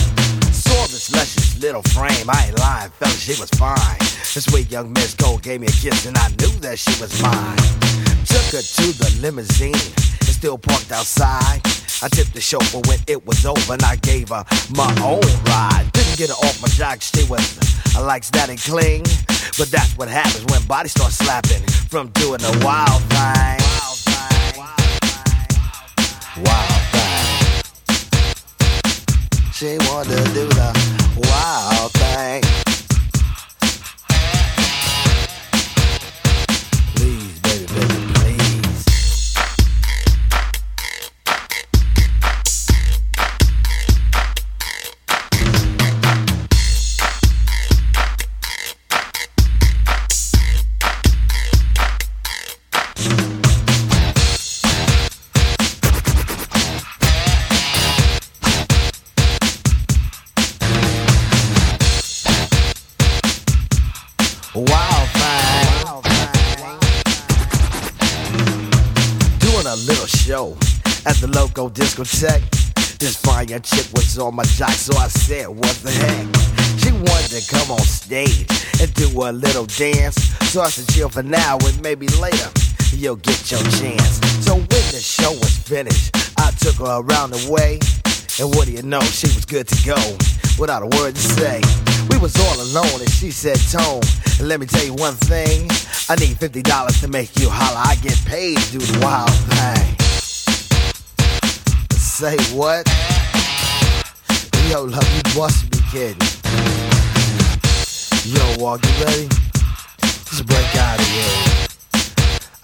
[0.53, 3.99] Saw this luscious little frame, I ain't lying, fella, she was fine.
[4.33, 7.21] This sweet young Miss Gold gave me a kiss and I knew that she was
[7.21, 7.57] mine.
[8.23, 11.59] Took her to the limousine, it's still parked outside.
[12.03, 14.43] I tipped the chauffeur when it was over and I gave her
[14.75, 15.87] my own ride.
[15.93, 17.67] Didn't get her off my jock, stay with me.
[17.95, 19.03] I like static cling,
[19.57, 23.61] but that's what happens when bodies start slapping from doing a wild thing.
[23.77, 24.57] Wild thing.
[26.43, 27.61] Wild thing.
[29.53, 30.73] She wanted to do the
[31.29, 32.70] wild thing.
[71.05, 72.43] At the local discotheque.
[72.99, 76.27] This fine chick was on my jock, so I said, What the heck?
[76.77, 78.45] She wanted to come on stage
[78.79, 80.15] and do a little dance.
[80.51, 82.49] So I said, Chill for now, and maybe later
[82.93, 84.21] you'll get your chance.
[84.45, 87.79] So when the show was finished, I took her around the way.
[88.39, 89.97] And what do you know, she was good to go
[90.59, 91.61] without a word to say.
[92.09, 94.01] We was all alone and she said, Tone,
[94.41, 95.69] let me tell you one thing.
[96.09, 97.81] I need $50 to make you holler.
[97.83, 99.80] I get paid to do the wild thing.
[102.21, 102.85] Say what?
[104.69, 106.21] Yo, love, you must be kidding.
[108.25, 109.27] Yo, walk, you ready?
[110.29, 111.67] Just break out of here.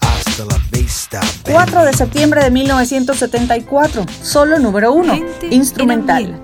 [0.00, 1.54] Hasta la vista, baby.
[1.54, 6.40] 4 de septiembre de 1974, solo número 1, instrumental.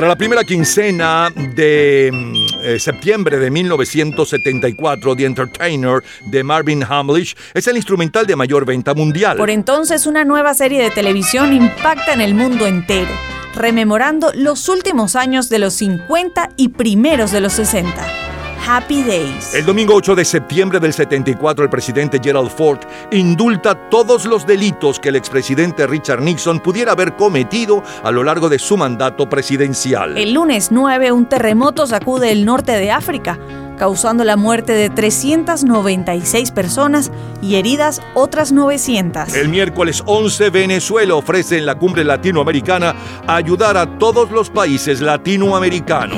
[0.00, 7.36] Para la primera quincena de mm, eh, septiembre de 1974, The Entertainer de Marvin Hamlish
[7.52, 9.36] es el instrumental de mayor venta mundial.
[9.36, 13.10] Por entonces, una nueva serie de televisión impacta en el mundo entero,
[13.54, 18.29] rememorando los últimos años de los 50 y primeros de los 60.
[18.66, 19.54] Happy Days.
[19.54, 22.80] El domingo 8 de septiembre del 74, el presidente Gerald Ford
[23.10, 28.48] indulta todos los delitos que el expresidente Richard Nixon pudiera haber cometido a lo largo
[28.48, 30.16] de su mandato presidencial.
[30.16, 33.38] El lunes 9, un terremoto sacude el norte de África,
[33.80, 39.34] causando la muerte de 396 personas y heridas otras 900.
[39.34, 42.94] El miércoles 11, Venezuela ofrece en la cumbre latinoamericana
[43.26, 46.14] ayudar a todos los países latinoamericanos.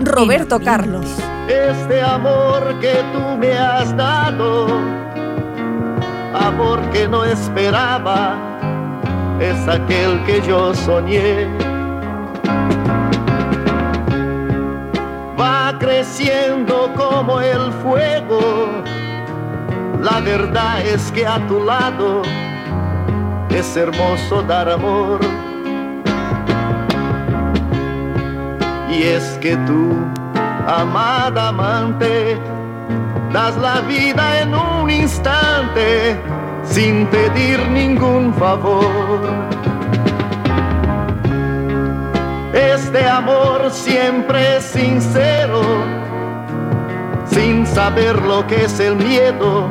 [0.00, 1.06] Roberto Carlos.
[1.46, 4.66] Este amor que tú me has dado,
[6.34, 8.36] amor que no esperaba,
[9.40, 11.46] es aquel que yo soñé.
[15.40, 18.82] Va creciendo como el fuego,
[20.00, 22.22] la verdad es que a tu lado
[23.50, 25.20] es hermoso dar amor.
[28.90, 29.96] Y es que tú
[30.66, 32.38] amada amante,
[33.32, 36.20] das la vida en un instante
[36.64, 39.48] sin pedir ningún favor.
[42.52, 45.27] Este amor siempre es sincero, sin
[47.78, 49.68] saber lo que es el miedo,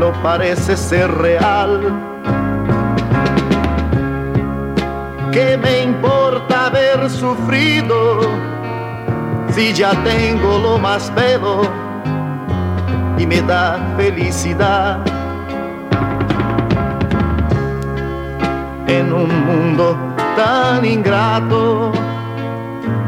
[0.00, 1.70] no parece ser real.
[5.30, 7.98] ¿Qué me importa haber sufrido?
[9.54, 11.60] si ya tengo lo más bello
[13.16, 14.98] y me da felicidad.
[18.88, 19.96] En un mundo
[20.36, 21.92] tan ingrato,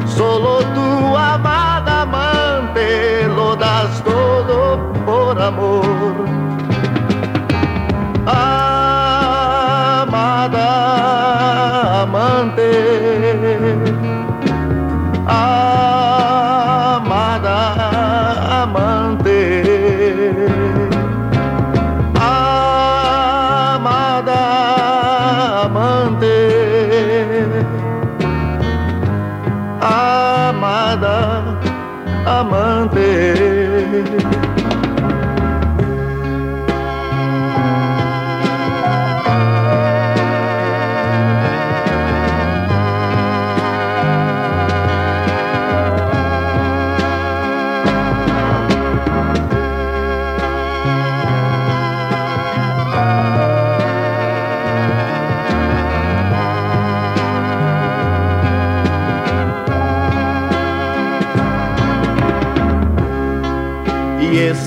[0.07, 3.14] solo tu amada amante
[4.05, 6.44] todo por amor.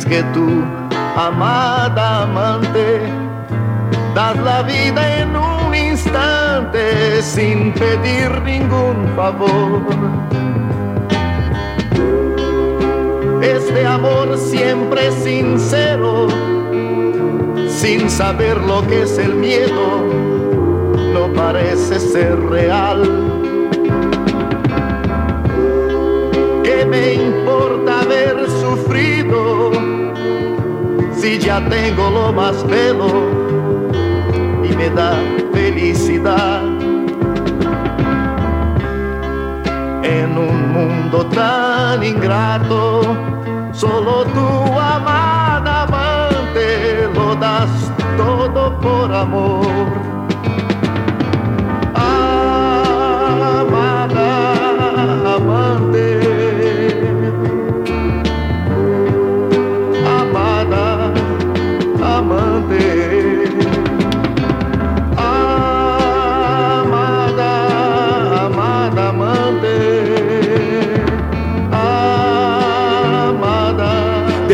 [0.08, 0.64] Que tú,
[1.16, 3.02] amada amante,
[4.16, 9.82] das la vida en un instante sin pedir ningún favor.
[13.42, 16.28] Este amor siempre sincero,
[17.68, 20.06] sin saber lo que es el miedo,
[21.14, 23.02] no parece ser real.
[26.64, 29.87] ¿Qué me importa haber sufrido
[31.28, 33.10] si ya tengo lo más bello
[34.64, 35.14] y me da
[35.52, 36.64] felicidad?
[40.04, 43.02] En un mundo tan ingrato,
[43.74, 44.48] solo tu
[44.80, 47.74] amada amante lo das
[48.16, 50.17] todo por amor.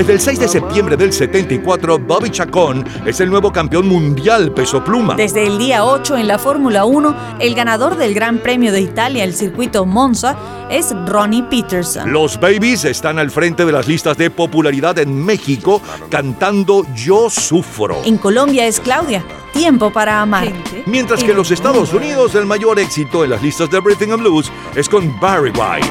[0.03, 4.84] Desde el 6 de septiembre del 74, Bobby Chacón es el nuevo campeón mundial peso
[4.84, 5.15] pluma.
[5.15, 9.23] Desde el día 8 en la Fórmula 1, el ganador del Gran Premio de Italia,
[9.23, 10.35] el circuito Monza,
[10.69, 12.11] es Ronnie Peterson.
[12.11, 18.01] Los Babies están al frente de las listas de popularidad en México cantando Yo Sufro.
[18.03, 19.23] En Colombia es Claudia,
[19.53, 20.51] Tiempo para amar.
[20.85, 24.19] Mientras que en los Estados Unidos el mayor éxito en las listas de Everything and
[24.19, 25.88] Blues es con Barry White.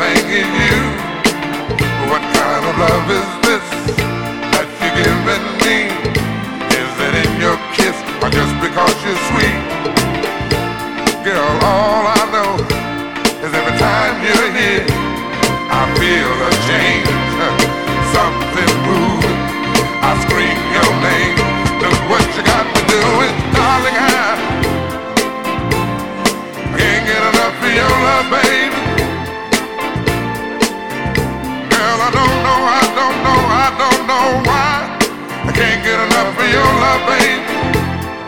[0.00, 0.76] Is you?
[2.10, 3.43] What kind of love is
[36.52, 37.42] your love, baby.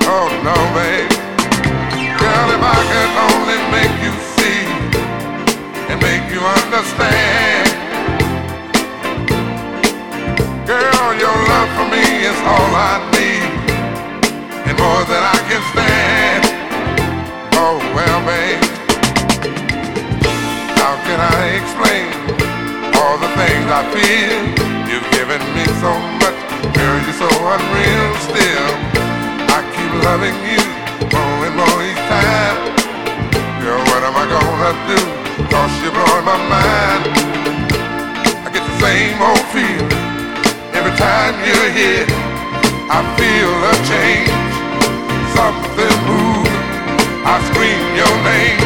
[0.09, 1.16] Oh no, baby.
[2.20, 4.62] Girl, if I could only make you see
[5.90, 7.68] and make you understand.
[10.66, 13.51] Girl, your love for me is all I need
[14.66, 16.43] and more than I can stand.
[17.55, 18.62] Oh, well, babe,
[20.80, 22.06] how can I explain
[22.98, 24.43] all the things I feel?
[24.90, 26.15] You've given me so much,
[27.16, 28.68] so unreal still.
[29.56, 30.60] I keep loving you
[31.09, 32.56] more and more each time.
[33.64, 35.01] Girl, what am I gonna do?
[35.48, 37.02] Cause you're blowing my mind.
[38.44, 39.93] I get the same old feeling
[40.76, 42.06] every time you're here.
[42.93, 44.52] I feel a change,
[45.32, 46.62] something moving.
[47.24, 48.65] I scream your name.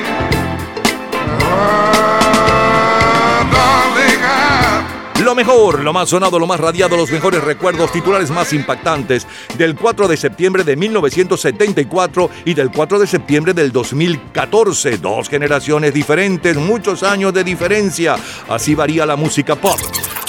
[5.41, 9.25] mejor, lo más sonado, lo más radiado, los mejores recuerdos, titulares más impactantes
[9.57, 14.99] del 4 de septiembre de 1974 y del 4 de septiembre del 2014.
[14.99, 18.17] Dos generaciones diferentes, muchos años de diferencia.
[18.47, 19.79] Así varía la música pop.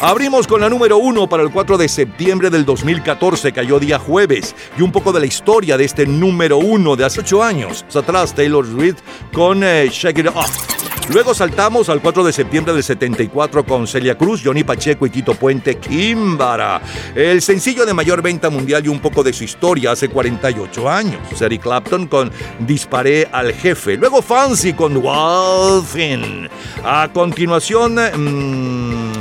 [0.02, 4.52] Abrimos con la número uno para el 4 de septiembre del 2014, cayó día jueves,
[4.76, 7.84] y un poco de la historia de este número uno de hace ocho años.
[7.94, 8.98] Atrás, Taylor Swift
[9.32, 10.72] con eh, Shake It Off.
[11.08, 15.34] Luego saltamos al 4 de septiembre del 74 con Celia Cruz, Johnny Pacheco y Tito
[15.34, 16.80] Puente, Kimbara.
[17.14, 21.42] El sencillo de mayor venta mundial y un poco de su historia hace 48 años.
[21.42, 22.30] Eric Clapton con
[22.60, 23.96] Disparé al jefe.
[23.96, 26.48] Luego Fancy con Walfin.
[26.84, 29.11] A continuación, mm,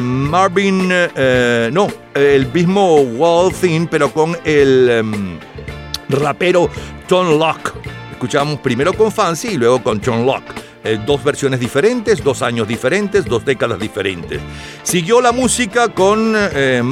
[0.00, 5.38] Marvin, eh, no, el mismo Walfin, pero con el em,
[6.08, 6.68] rapero
[7.08, 7.72] John Locke.
[8.12, 10.68] Escuchamos primero con Fancy y luego con John Locke.
[10.84, 14.40] Eh, dos versiones diferentes, dos años diferentes, dos décadas diferentes.
[14.84, 16.82] Siguió la música con eh,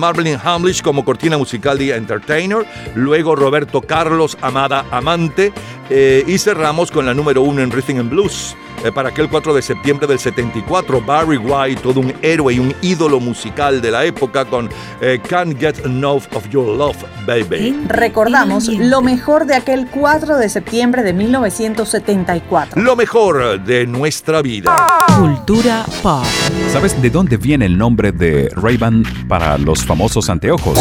[0.42, 5.52] Hamlish como cortina musical de Entertainer, luego Roberto Carlos Amada Amante
[5.90, 8.56] eh, y cerramos con la número uno en Rhythm and Blues.
[8.84, 12.74] Eh, para aquel 4 de septiembre del 74, Barry White, todo un héroe y un
[12.82, 14.68] ídolo musical de la época con
[15.00, 16.96] eh, Can't Get Enough of Your Love,
[17.26, 17.84] Baby.
[17.88, 22.80] Recordamos lo mejor de aquel 4 de septiembre de 1974.
[22.80, 24.88] Lo mejor de nuestra vida.
[25.18, 26.24] Cultura pop.
[26.70, 30.78] ¿Sabes de dónde viene el nombre de Ray-Ban para los famosos anteojos?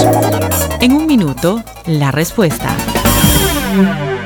[0.81, 2.75] En un minuto, la respuesta.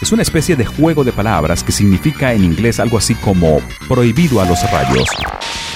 [0.00, 4.40] es una especie de juego de palabras que significa en inglés algo así como prohibido
[4.40, 5.08] a los rayos.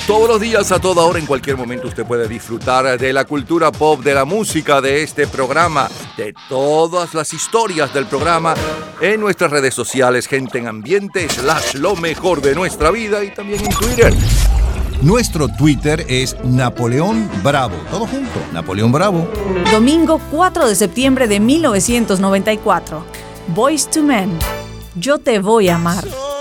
[0.06, 3.72] Todos los días, a toda hora, en cualquier momento, usted puede disfrutar de la cultura
[3.72, 8.54] pop, de la música, de este programa, de todas las historias del programa
[9.00, 13.60] en nuestras redes sociales, gente en ambiente, slash lo mejor de nuestra vida y también
[13.64, 14.14] en Twitter.
[15.00, 17.76] Nuestro Twitter es Napoleón Bravo.
[17.90, 19.28] Todo junto, Napoleón Bravo.
[19.70, 23.04] Domingo 4 de septiembre de 1994.
[23.48, 24.38] Voice to Men.
[24.94, 26.33] Yo te voy a amar.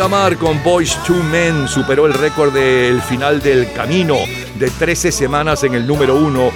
[0.00, 4.16] Te voy a amar con Boys to Men superó el récord del final del camino
[4.54, 6.50] de 13 semanas en el número 1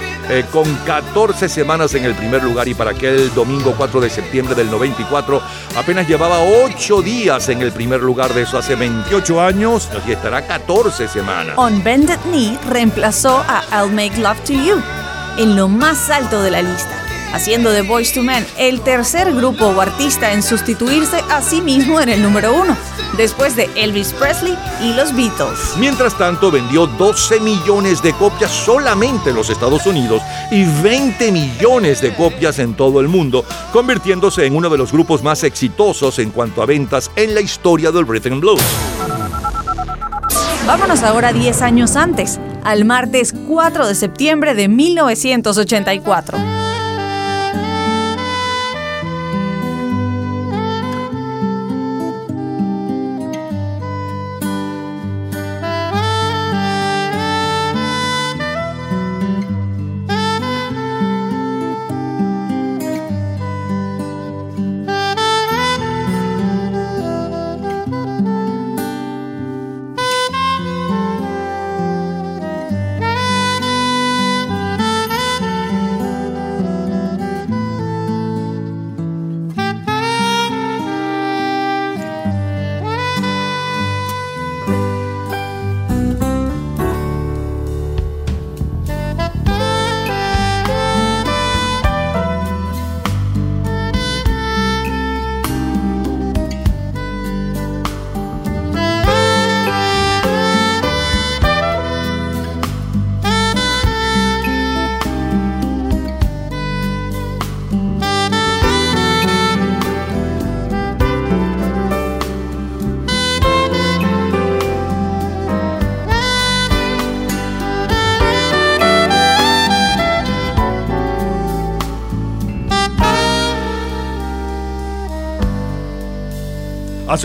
[0.51, 4.71] con 14 semanas en el primer lugar y para aquel domingo 4 de septiembre del
[4.71, 5.43] 94
[5.77, 10.47] apenas llevaba 8 días en el primer lugar de eso hace 28 años y estará
[10.47, 11.53] 14 semanas.
[11.55, 14.81] On Bended Knee reemplazó a I'll Make Love to You
[15.37, 16.99] en lo más alto de la lista,
[17.31, 22.01] haciendo de Boys to Men el tercer grupo o artista en sustituirse a sí mismo
[22.01, 22.75] en el número uno,
[23.17, 25.75] después de Elvis Presley y los Beatles.
[25.77, 30.21] Mientras tanto, vendió 12 millones de copias solamente en los Estados Unidos
[30.51, 35.23] y 20 millones de copias en todo el mundo, convirtiéndose en uno de los grupos
[35.23, 38.61] más exitosos en cuanto a ventas en la historia del rhythm and blues.
[40.65, 46.64] Vámonos ahora 10 años antes, al martes 4 de septiembre de 1984.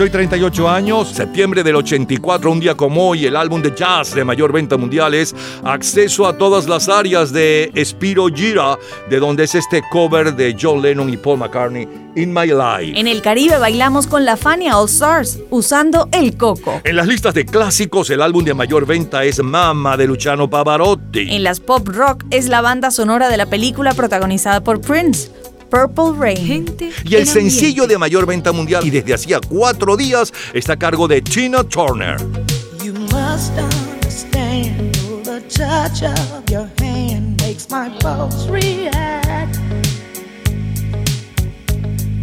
[0.01, 4.25] Hoy 38 años, septiembre del 84, un día como hoy, el álbum de jazz de
[4.25, 8.79] mayor venta mundial es Acceso a todas las áreas de Spiro Gira,
[9.11, 12.99] de donde es este cover de John Lennon y Paul McCartney, In My Life.
[12.99, 16.81] En el Caribe bailamos con la Fania All Stars, usando el coco.
[16.83, 21.27] En las listas de clásicos, el álbum de mayor venta es Mama de Luciano Pavarotti.
[21.29, 25.29] En las pop rock es la banda sonora de la película protagonizada por Prince.
[25.71, 26.65] Purple Rain.
[27.05, 31.07] Y el sencillo de mayor venta mundial y desde hacía cuatro días está a cargo
[31.07, 32.17] de Tina Turner.
[32.83, 34.93] You must understand
[35.23, 39.57] the touch of your hand makes my pulse react.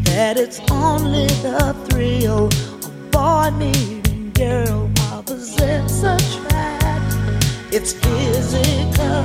[0.04, 7.16] That it's only the thrill of boy meeting girl opposites attract.
[7.72, 9.24] It's physical,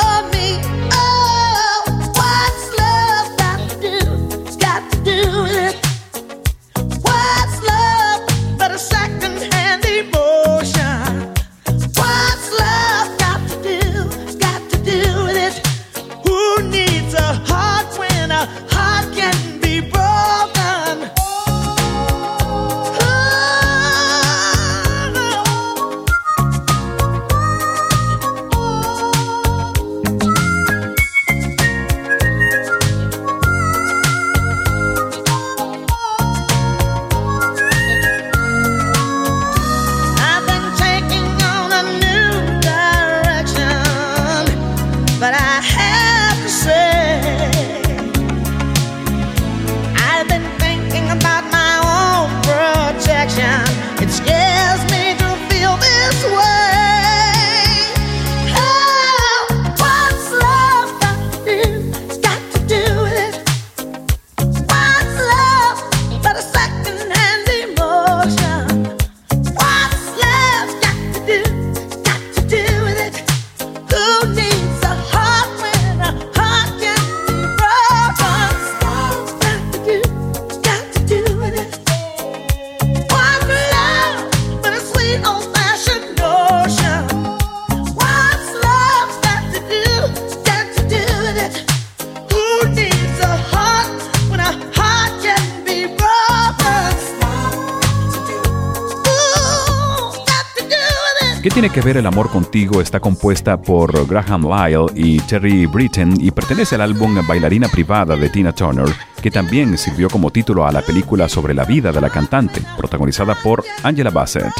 [101.97, 107.15] El Amor Contigo está compuesta por Graham Lyle y Terry Britton y pertenece al álbum
[107.27, 108.87] Bailarina Privada de Tina Turner,
[109.21, 113.35] que también sirvió como título a la película sobre la vida de la cantante, protagonizada
[113.43, 114.51] por Angela Bassett.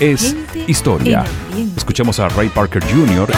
[0.00, 0.34] Es
[0.66, 1.24] historia.
[1.76, 3.28] Escuchemos a Ray Parker Jr.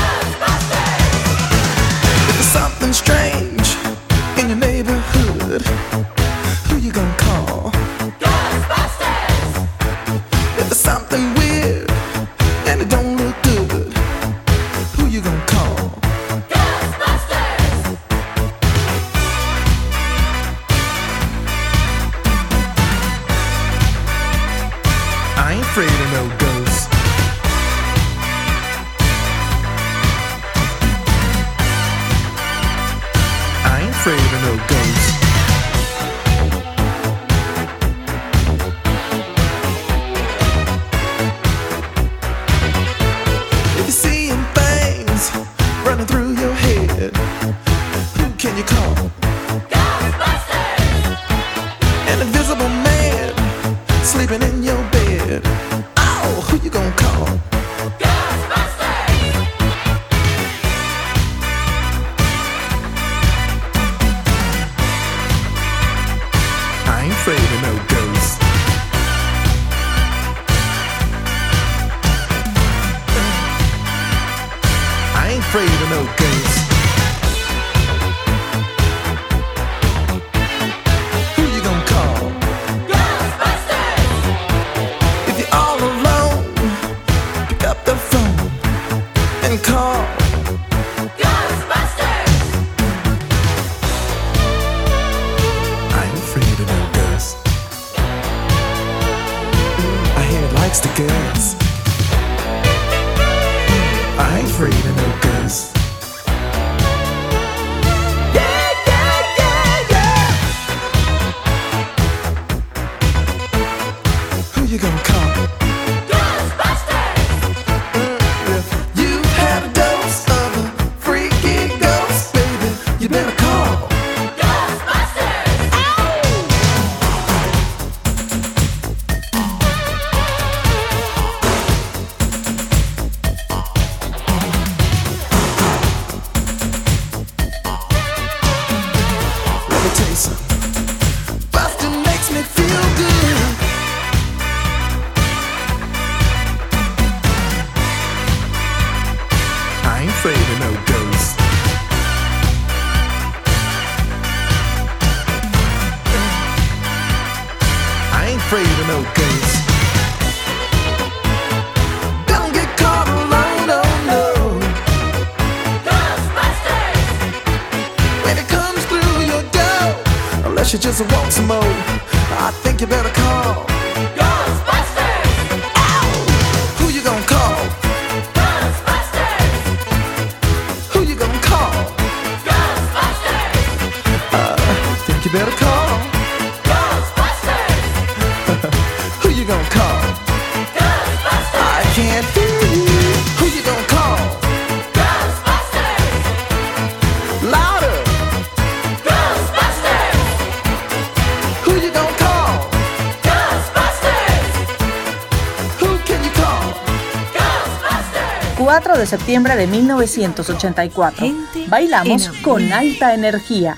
[208.71, 211.27] 4 de septiembre de 1984.
[211.67, 213.77] Bailamos con alta energía.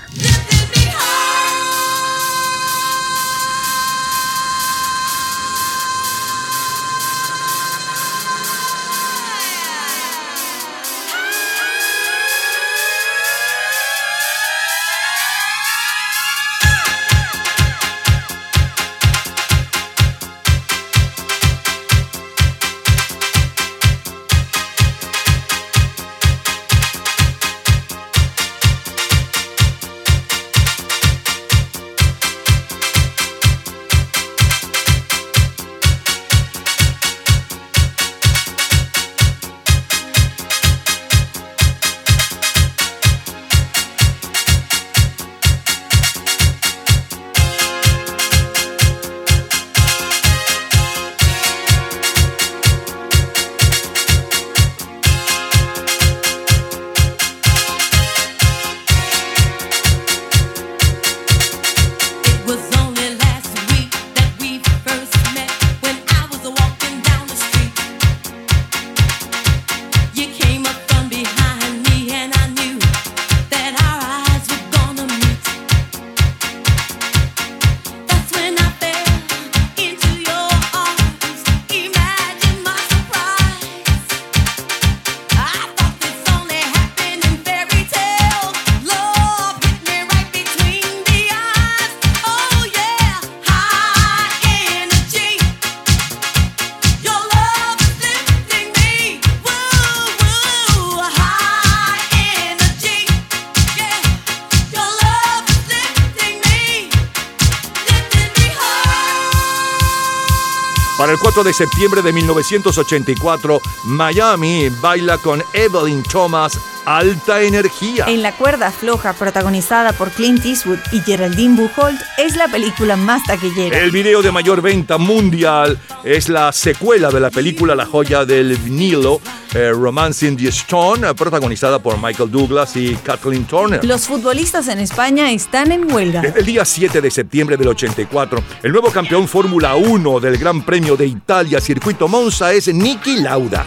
[111.53, 118.05] septiembre de 1984, Miami baila con Evelyn Thomas alta energía.
[118.07, 123.23] En La cuerda floja, protagonizada por Clint Eastwood y Geraldine Buchholz, es la película más
[123.23, 123.77] taquillera.
[123.79, 128.57] El video de mayor venta mundial es la secuela de la película La joya del
[128.57, 129.21] vinilo,
[129.53, 133.83] eh, Romancing the Stone, protagonizada por Michael Douglas y Kathleen Turner.
[133.83, 136.21] Los futbolistas en España están en huelga.
[136.21, 140.63] Desde el día 7 de septiembre del 84, el nuevo campeón Fórmula 1 del Gran
[140.63, 143.65] Premio de Italia, circuito Monza, es Niki Lauda.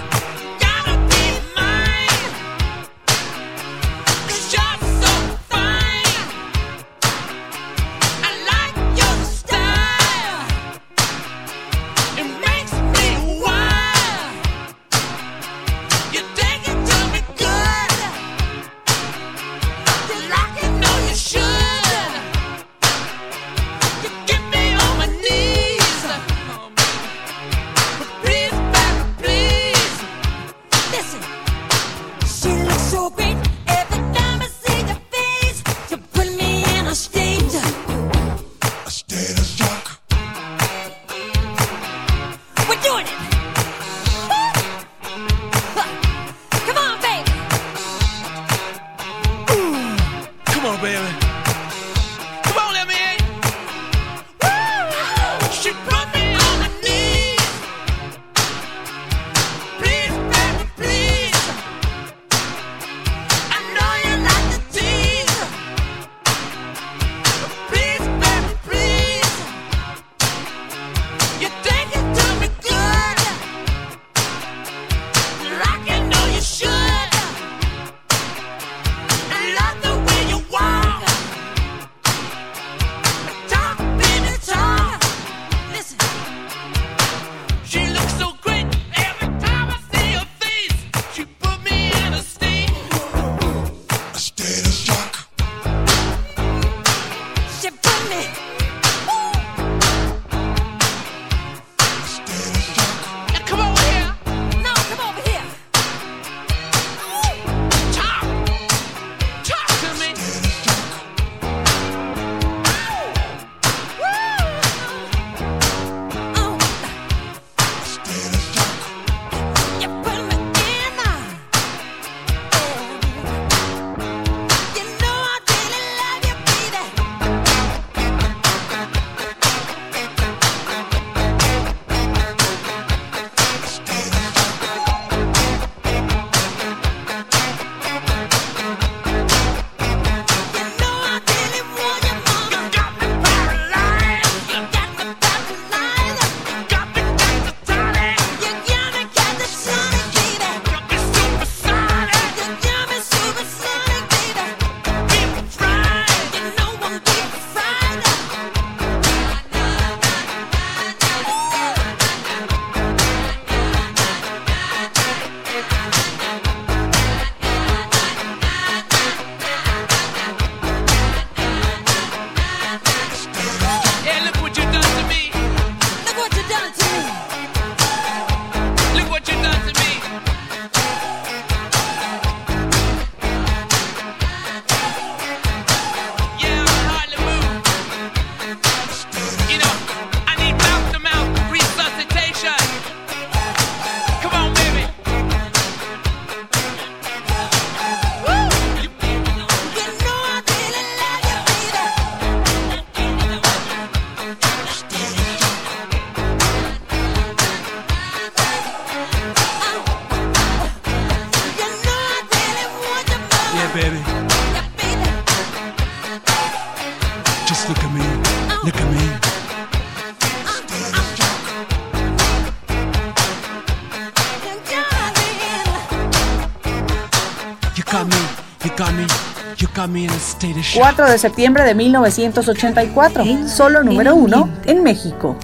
[230.77, 235.35] 4 de septiembre de 1984, solo número uno en México.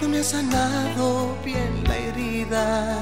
[0.00, 2.98] No me ha sanado bien la herida.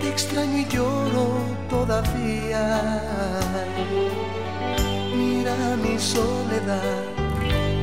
[0.00, 2.64] Te extraño y lloro todavía.
[5.14, 7.02] Mira mi soledad,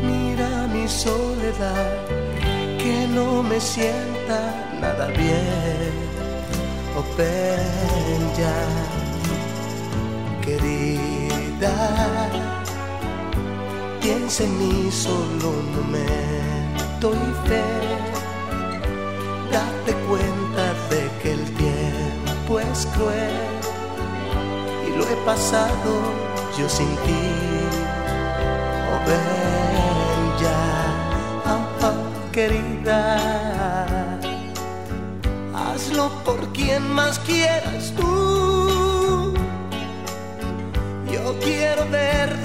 [0.03, 2.05] mira mi soledad,
[2.77, 4.39] que no me sienta
[4.79, 6.07] nada bien.
[6.95, 7.03] Oh,
[8.39, 8.59] ya,
[10.41, 11.73] querida,
[14.01, 16.56] piensa en mí solo un momento
[16.99, 17.63] fe.
[19.51, 23.31] Date cuenta de que el tiempo es cruel
[24.87, 25.91] y lo he pasado
[26.57, 27.25] yo sin ti.
[28.89, 30.63] Oh, ven ya,
[31.83, 33.17] oh, querida,
[35.53, 39.33] hazlo por quien más quieras tú.
[41.11, 42.35] Yo quiero ver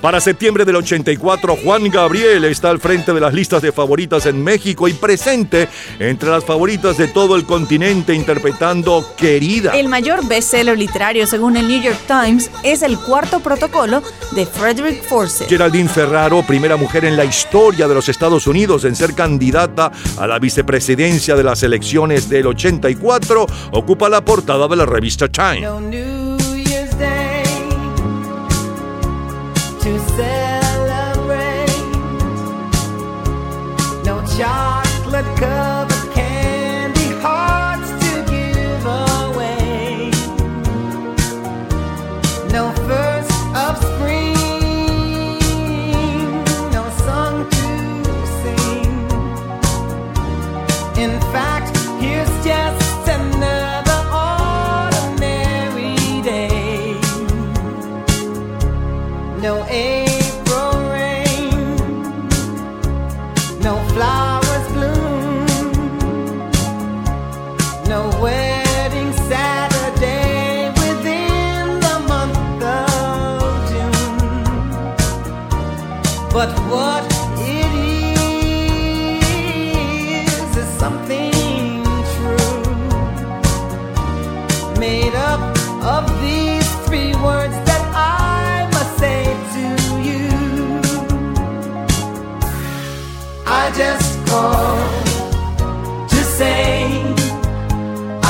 [0.00, 4.42] Para septiembre del 84, Juan Gabriel está al frente de las listas de favoritas en
[4.42, 5.68] México y presente
[5.98, 9.72] entre las favoritas de todo el continente interpretando Querida.
[9.72, 14.02] El mayor bestseller literario, según el New York Times, es el cuarto protocolo
[14.32, 15.48] de Frederick Forsyth.
[15.50, 20.26] Geraldine Ferraro, primera mujer en la historia de los Estados Unidos en ser candidata a
[20.26, 25.60] la vicepresidencia de las elecciones del 84, ocupa la portada de la revista Time.
[25.60, 26.29] No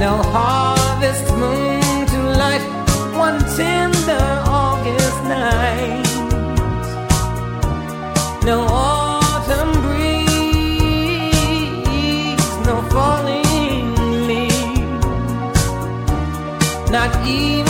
[0.00, 2.64] no harvest moon to light
[3.14, 6.06] one tender August night.
[8.42, 10.16] No autumn breeze,
[12.64, 13.94] no falling
[14.26, 15.64] leaves,
[16.90, 17.69] not even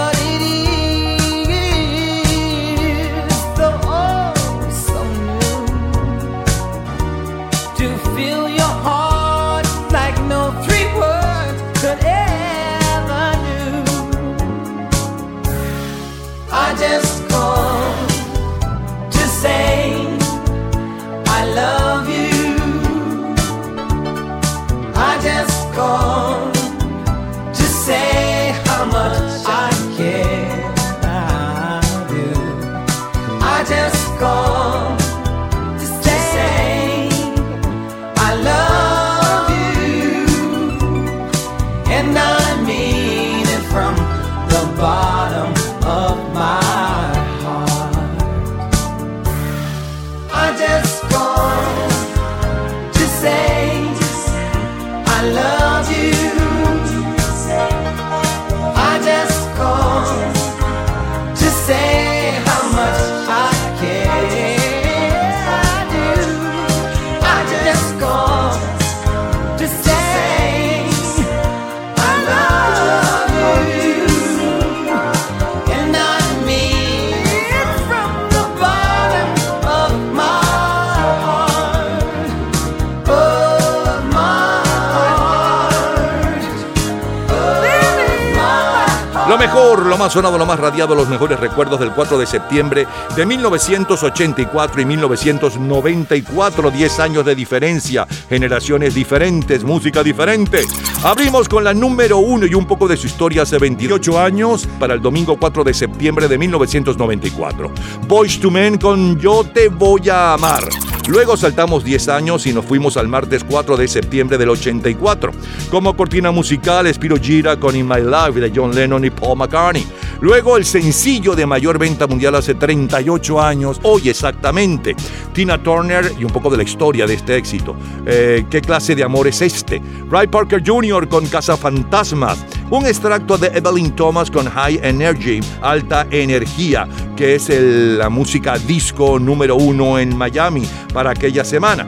[90.01, 94.81] lo más sonado, lo más radiado, los mejores recuerdos del 4 de septiembre de 1984
[94.81, 100.63] y 1994, 10 años de diferencia, generaciones diferentes, música diferente.
[101.03, 104.95] Abrimos con la número uno y un poco de su historia hace 28 años para
[104.95, 107.71] el domingo 4 de septiembre de 1994.
[108.07, 110.63] Boys to Men con Yo te voy a amar.
[111.11, 115.33] Luego saltamos 10 años y nos fuimos al martes 4 de septiembre del 84.
[115.69, 119.85] Como cortina musical, Spiro Gira con In My Life de John Lennon y Paul McCartney.
[120.21, 124.95] Luego el sencillo de mayor venta mundial hace 38 años, hoy exactamente.
[125.33, 127.75] Tina Turner y un poco de la historia de este éxito.
[128.05, 129.81] Eh, ¿Qué clase de amor es este?
[130.11, 131.07] Ray Parker Jr.
[131.07, 132.45] con Casa Fantasmas.
[132.69, 136.87] Un extracto de Evelyn Thomas con High Energy, Alta Energía,
[137.17, 141.87] que es el- la música disco número uno en Miami para aquella semana.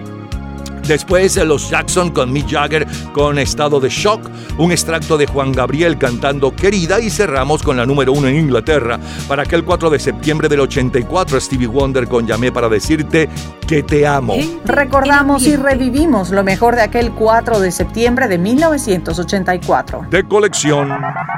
[0.87, 5.97] Después los Jackson con Mick Jagger con Estado de Shock, un extracto de Juan Gabriel
[5.97, 10.49] cantando Querida y cerramos con la número uno en Inglaterra para aquel 4 de septiembre
[10.49, 13.29] del 84 Stevie Wonder con Llamé para decirte
[13.67, 14.35] que te amo.
[14.65, 20.07] Recordamos y revivimos lo mejor de aquel 4 de septiembre de 1984.
[20.09, 20.89] de colección.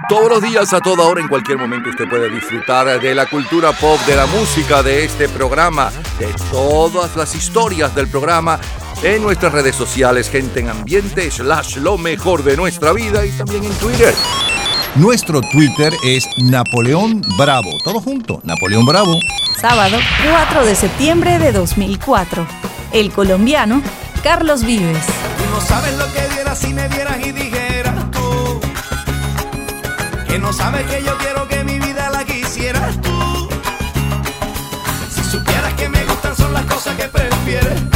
[0.10, 3.72] Todos los días, a toda hora, en cualquier momento, usted puede disfrutar de la cultura
[3.72, 8.60] pop, de la música, de este programa, de todas las historias del programa
[9.04, 13.64] en nuestras redes sociales, gente en ambiente, slash lo mejor de nuestra vida y también
[13.64, 14.14] en Twitter.
[14.96, 17.70] Nuestro Twitter es Napoleón Bravo.
[17.84, 19.20] Todo junto, Napoleón Bravo.
[19.60, 19.98] Sábado
[20.32, 22.48] 4 de septiembre de 2004.
[22.94, 23.82] El colombiano
[24.24, 25.06] Carlos Vives.
[25.38, 28.60] Tú no sabes lo que vieras si me vieras y dijeras tú
[30.28, 33.50] Que no sabes que yo quiero que mi vida la quisieras tú
[35.14, 37.95] Si supieras que me gustan son las cosas que prefieres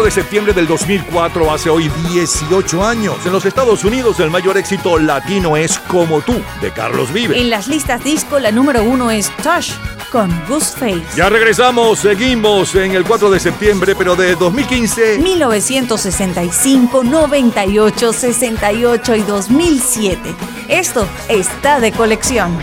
[0.00, 4.56] 4 de septiembre del 2004, hace hoy 18 años, en los Estados Unidos el mayor
[4.56, 7.36] éxito latino es Como tú, de Carlos Vives.
[7.36, 9.72] En las listas disco, la número uno es Touch
[10.10, 11.02] con Ghostface.
[11.16, 15.18] Ya regresamos, seguimos en el 4 de septiembre, pero de 2015.
[15.18, 20.34] 1965, 98, 68 y 2007.
[20.68, 22.58] Esto está de colección.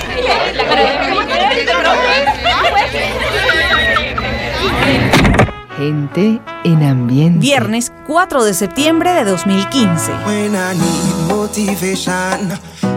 [5.77, 7.39] Gente en ambiente.
[7.39, 10.11] Viernes 4 de septiembre de 2015.
[10.25, 12.49] When I need motivation,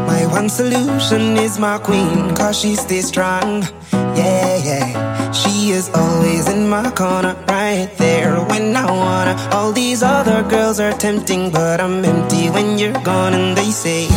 [0.06, 3.62] my one solution is my queen, cause she stays strong.
[4.16, 5.32] Yeah, yeah.
[5.32, 9.36] She is always in my corner, right there when I wanna.
[9.52, 13.34] All these other girls are tempting, but I'm empty when you're gone.
[13.34, 14.08] And they say,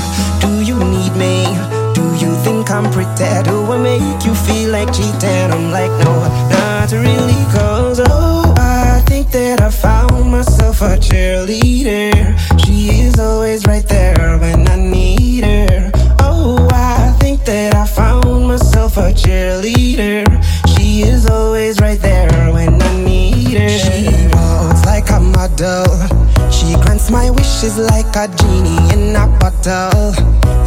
[0.41, 1.45] Do you need me?
[1.93, 3.43] Do you think I'm pretty?
[3.43, 5.51] Do I make you feel like cheating?
[5.51, 6.13] I'm like, No,
[6.49, 8.32] not really, cause oh, I think that
[9.63, 12.11] I found myself a cheerleader.
[12.65, 15.89] She is always right there when I need her.
[16.19, 20.27] Oh, I think that I found myself a cheerleader.
[20.75, 23.69] She is always right there when I need her.
[23.69, 25.87] She walks like a model.
[26.51, 30.11] She grants my wishes like a genie in a bottle.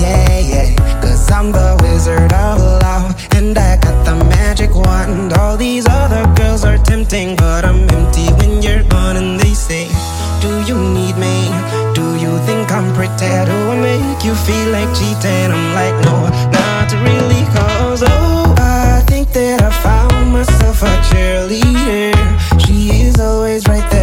[0.00, 1.00] Yeah, yeah.
[1.02, 3.25] Cause I'm the wizard of love.
[3.46, 5.32] And I got the magic wand.
[5.34, 9.16] All these other girls are tempting, but I'm empty when you're gone.
[9.16, 9.86] And they say,
[10.40, 11.36] Do you need me?
[11.94, 13.30] Do you think I'm pretty?
[13.50, 15.50] Do I make you feel like cheating?
[15.56, 16.16] I'm like, No,
[16.58, 17.44] not really.
[17.54, 22.16] Cause oh, I think that I found myself a cheerleader.
[22.66, 23.95] She is always right there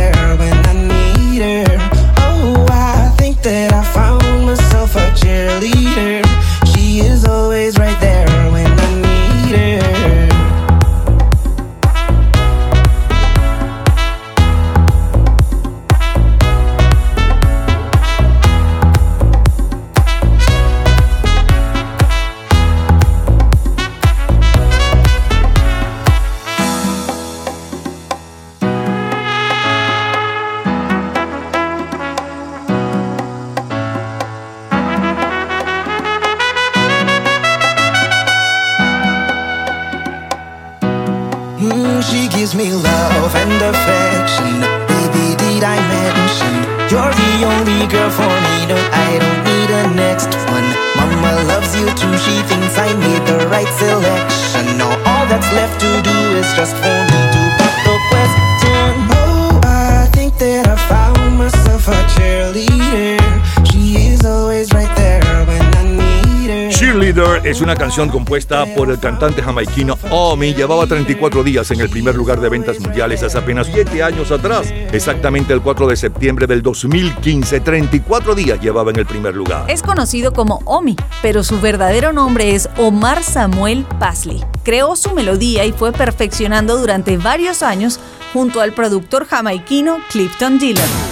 [67.93, 70.55] canción compuesta por el cantante jamaiquino Omi.
[70.55, 74.73] Llevaba 34 días en el primer lugar de ventas mundiales hace apenas 7 años atrás.
[74.91, 77.59] Exactamente el 4 de septiembre del 2015.
[77.59, 79.69] 34 días llevaba en el primer lugar.
[79.69, 84.43] Es conocido como Omi, pero su verdadero nombre es Omar Samuel Pasley.
[84.63, 87.99] Creó su melodía y fue perfeccionando durante varios años
[88.33, 91.02] junto al productor jamaiquino Clifton Dillon.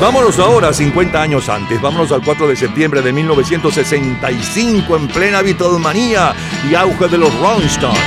[0.00, 6.34] Vámonos ahora 50 años antes, vámonos al 4 de septiembre de 1965 en plena Beatlemanía
[6.70, 8.00] y auge de los Rolling Stones.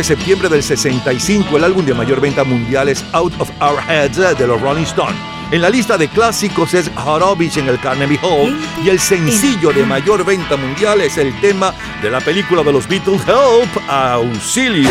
[0.00, 4.38] De septiembre del 65, el álbum de mayor venta mundial es Out of Our Heads
[4.38, 5.16] de los Rolling Stones.
[5.50, 9.84] En la lista de clásicos es Horowitz en el Carnegie Hall y el sencillo de
[9.84, 14.88] mayor venta mundial es el tema de la película de los Beatles Help, Auxilio.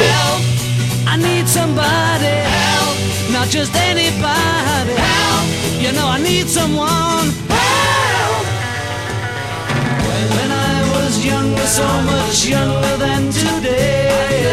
[1.07, 3.31] I need somebody help.
[3.31, 4.94] not just anybody.
[5.81, 7.31] You know I need someone.
[7.49, 8.45] Help!
[10.36, 14.09] When I was younger, so much younger than today,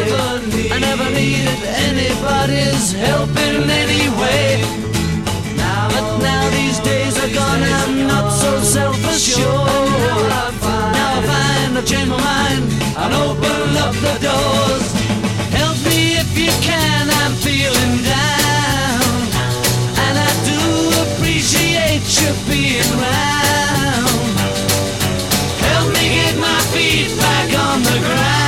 [0.08, 4.62] I never needed anybody's help in any way.
[5.56, 9.50] But now these days are gone, I'm not so self-assured.
[10.96, 12.64] Now I find I've changed my mind
[13.02, 14.86] and open up the doors.
[15.58, 19.10] Help me if you can, I'm feeling down.
[20.06, 20.60] And I do
[21.04, 24.34] appreciate you being round.
[25.66, 28.45] Help me get my feet back on the ground.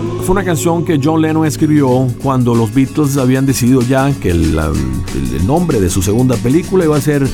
[0.00, 4.56] Fue una canción que John Lennon escribió cuando los Beatles habían decidido ya que el,
[5.46, 7.28] nombre de su segunda película iba a ser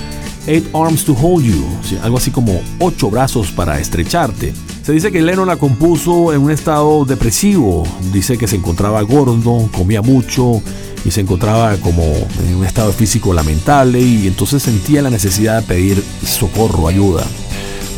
[0.47, 1.65] Eight Arms to Hold You,
[2.03, 4.55] algo así como ocho brazos para estrecharte.
[4.83, 9.69] Se dice que Lennon la compuso en un estado depresivo, dice que se encontraba gordo,
[9.73, 10.61] comía mucho
[11.05, 15.67] y se encontraba como en un estado físico lamentable y entonces sentía la necesidad de
[15.67, 17.25] pedir socorro, ayuda.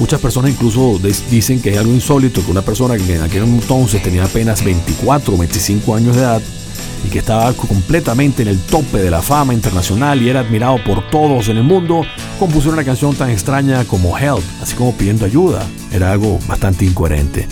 [0.00, 0.98] Muchas personas incluso
[1.30, 5.34] dicen que es algo insólito que una persona que en aquel entonces tenía apenas 24
[5.34, 6.42] o 25 años de edad
[7.06, 11.06] y que estaba completamente en el tope de la fama internacional y era admirado por
[11.10, 12.00] todos en el mundo,
[12.38, 15.66] compusiera una canción tan extraña como Help, así como pidiendo ayuda.
[15.92, 17.46] Era algo bastante incoherente.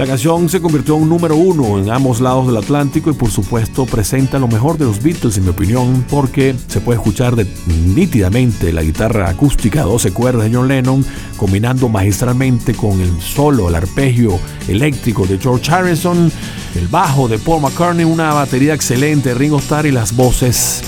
[0.00, 3.30] La canción se convirtió en un número uno en ambos lados del Atlántico y por
[3.30, 7.46] supuesto presenta lo mejor de los Beatles en mi opinión porque se puede escuchar de-
[7.66, 11.04] nítidamente la guitarra acústica a 12 cuerdas de John Lennon
[11.36, 16.32] combinando magistralmente con el solo, el arpegio eléctrico de George Harrison,
[16.76, 20.80] el bajo de Paul McCartney, una batería excelente de Ringo Starr y las voces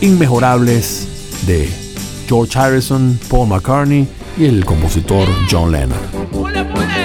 [0.00, 1.06] inmejorables
[1.46, 1.68] de
[2.26, 5.98] George Harrison, Paul McCartney y el compositor John Lennon.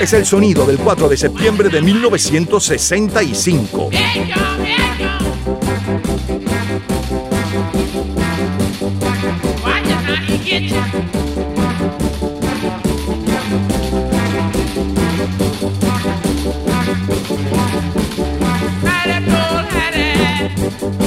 [0.04, 3.90] Es el sonido del 4 de septiembre de 1965.
[3.90, 4.06] Bullet,
[20.86, 21.03] bullet,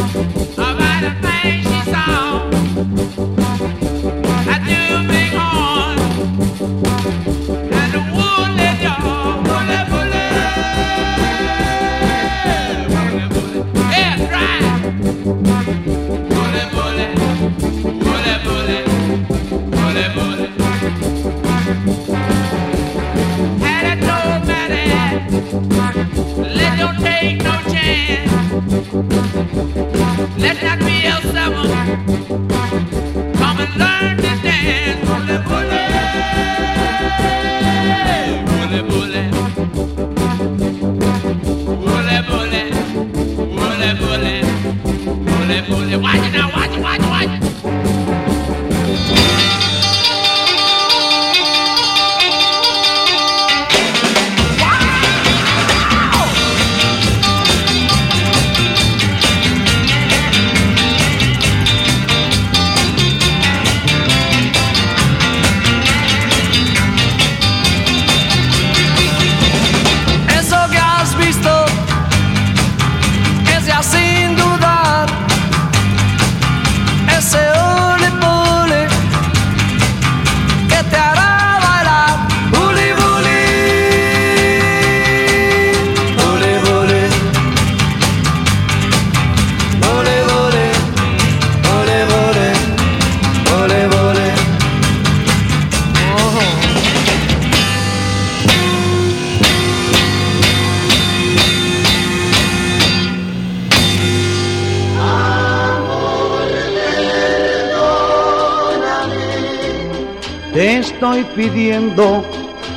[111.49, 112.25] pidiendo,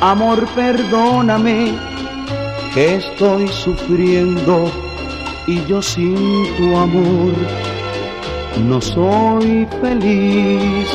[0.00, 1.74] amor, perdóname,
[2.72, 4.70] que estoy sufriendo
[5.46, 6.14] y yo sin
[6.56, 7.32] tu amor
[8.68, 10.88] no soy feliz.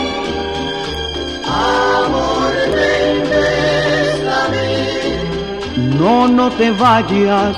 [1.46, 3.20] Amor, ven.
[6.00, 7.58] No, no te vayas,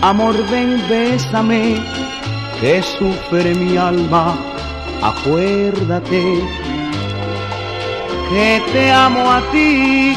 [0.00, 1.76] amor, ven, bésame,
[2.60, 4.34] que sufre mi alma,
[5.02, 6.57] acuérdate
[8.28, 10.16] que te amo a ti.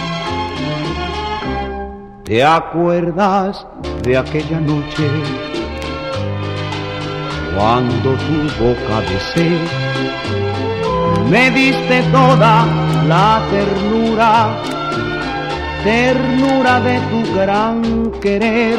[2.24, 3.66] ¿Te acuerdas
[4.04, 5.10] de aquella noche
[7.56, 9.50] cuando tu boca besé?
[11.30, 12.66] Me diste toda
[13.08, 14.50] la ternura,
[15.84, 18.78] ternura de tu gran querer.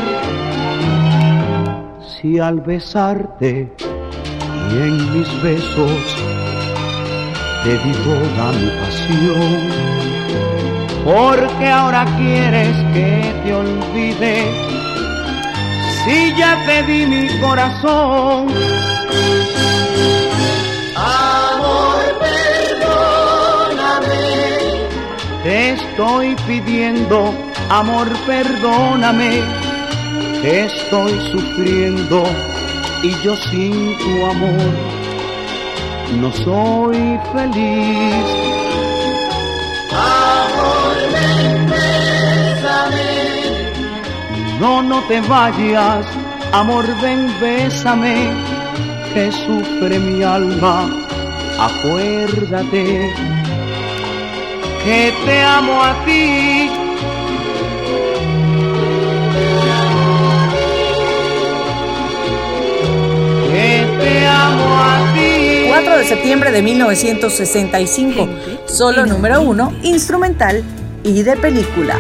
[2.07, 3.73] Si al besarte
[4.71, 6.22] y en mis besos
[7.65, 9.61] te di toda mi pasión,
[11.05, 14.37] porque ahora quieres que te olvide
[16.05, 18.49] si ya te di mi corazón.
[20.97, 24.17] Amor, perdóname.
[25.45, 27.33] Te estoy pidiendo,
[27.69, 29.41] amor, perdóname,
[30.43, 32.25] que estoy sufriendo
[33.05, 34.92] y yo sin tu amor
[36.21, 38.27] no soy feliz.
[39.93, 43.11] Amor, ven, bésame.
[44.61, 46.07] No, no te vayas,
[46.53, 48.31] amor, ven, bésame,
[49.13, 50.89] que sufre mi alma,
[51.59, 53.13] acuérdate
[54.85, 56.71] que te amo a ti.
[63.51, 65.12] Que te amo a ti.
[65.73, 68.29] 4 de septiembre de 1965.
[68.67, 70.63] Solo número uno, instrumental
[71.03, 71.99] y de película.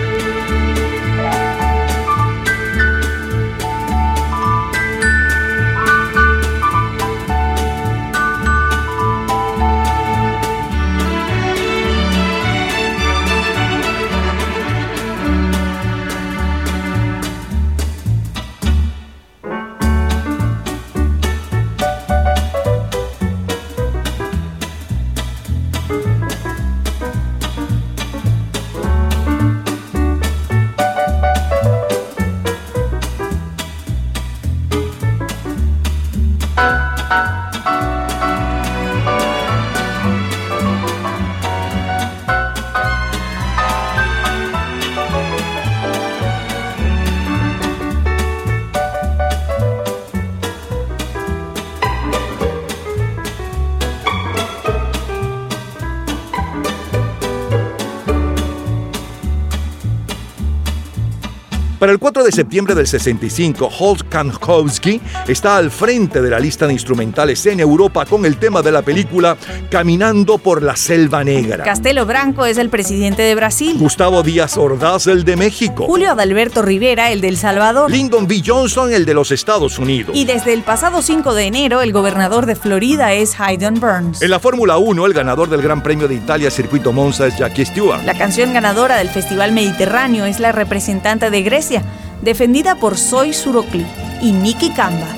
[62.33, 67.61] De septiembre del 65, Holt Kankowski está al frente de la lista de instrumentales en
[67.61, 69.37] Europa con el tema de la película
[69.71, 71.63] Caminando por la Selva Negra.
[71.63, 73.77] Castelo Branco es el presidente de Brasil.
[73.79, 75.85] Gustavo Díaz Ordaz, el de México.
[75.85, 77.91] Julio Adalberto Rivera, el de El Salvador.
[77.91, 78.43] Lyndon B.
[78.45, 80.17] Johnson, el de los Estados Unidos.
[80.17, 84.23] Y desde el pasado 5 de enero, el gobernador de Florida es Hayden Burns.
[84.23, 87.67] En la Fórmula 1, el ganador del Gran Premio de Italia Circuito Monza es Jackie
[87.67, 88.03] Stewart.
[88.07, 91.83] La canción ganadora del Festival Mediterráneo es la representante de Grecia,
[92.23, 93.87] defendida por Soy Surocli
[94.21, 95.09] y Nicky Camba.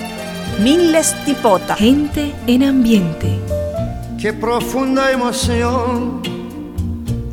[0.60, 1.76] Miles Tipota.
[1.76, 3.39] Gente en ambiente.
[4.20, 6.22] Qué profunda emoción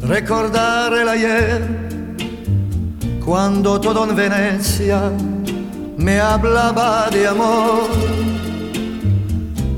[0.01, 1.61] recordar el ayer,
[3.23, 5.11] cuando todo en Venecia
[5.97, 7.87] me hablaba de amor.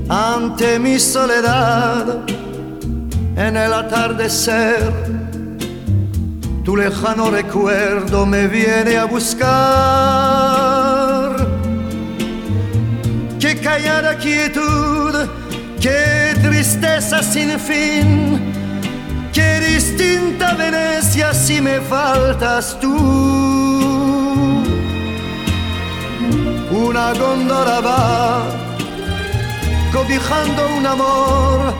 [0.10, 2.22] Ante mi soledad,
[3.36, 4.92] en el atardecer,
[6.64, 9.44] tu lejano recuerdo me viene a buscar.
[13.40, 15.14] Qué callada quietud,
[15.80, 18.40] qué tristeza sin fin,
[19.34, 22.96] qué distinta Venecia si me faltas tú.
[26.72, 28.44] Una góndola va
[29.92, 31.74] cobijando un amor,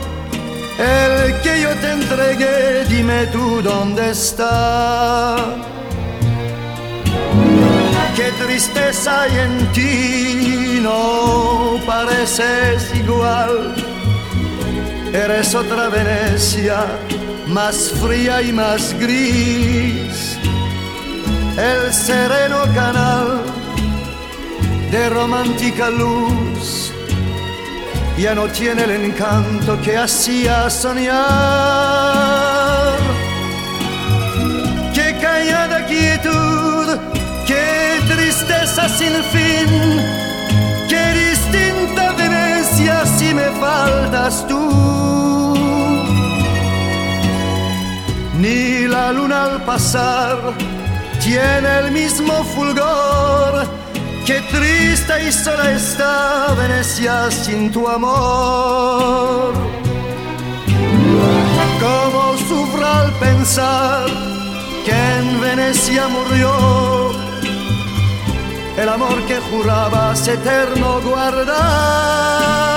[0.78, 5.36] el que yo te entregué, dime tú dónde está.
[8.16, 13.74] Qué tristeza hay en ti, no pareces igual.
[15.12, 16.86] Eres otra Venecia,
[17.48, 20.38] más fría y más gris.
[21.56, 23.42] El sereno canal
[24.90, 26.83] de romántica luz
[28.18, 32.14] ya no tiene el encanto que hacía soñar.
[35.86, 36.98] quietud,
[37.46, 39.68] qué tristeza sin fin,
[40.88, 45.54] qué distinta Venecia si me faltas tú.
[48.38, 50.36] Ni la luna al pasar
[51.22, 53.66] tiene el mismo fulgor,
[54.26, 59.52] qué triste y sola está Venecia sin tu amor.
[61.80, 64.06] Cómo sufro al pensar
[64.84, 67.12] que en Venecia murió
[68.76, 72.73] el amor que jurabas eterno guardar.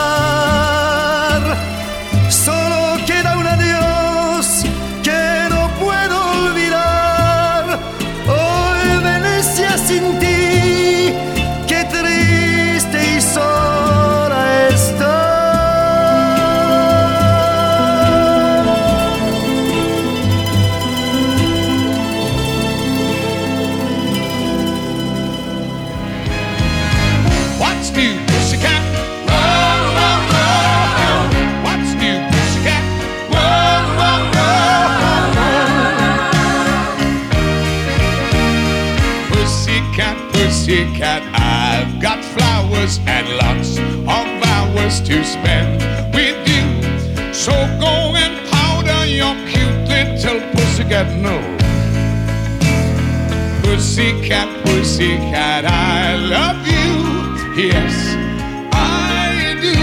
[44.97, 45.81] Hours to spend
[46.13, 47.33] with you.
[47.33, 51.61] So go and powder your cute little pussycat nose.
[53.63, 57.63] Pussycat, pussycat, I love you.
[57.63, 58.15] Yes,
[58.73, 59.77] I do.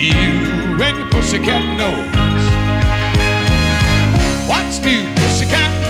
[0.00, 2.12] You and your pussycat knows.
[4.48, 5.81] What's new, pussycat?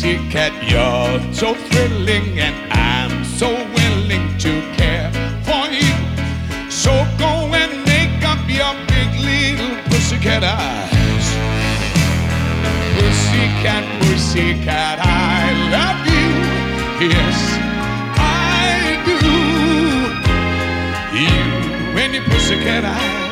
[0.00, 5.10] Pussycat, you're so thrilling and I'm so willing to care
[5.42, 5.90] for you.
[6.70, 11.26] So go and make up your big little pussycat eyes.
[12.94, 16.30] Pussycat, pussycat, I love you.
[17.08, 17.38] Yes,
[18.14, 19.18] I do.
[21.18, 23.27] You and your pussycat eyes.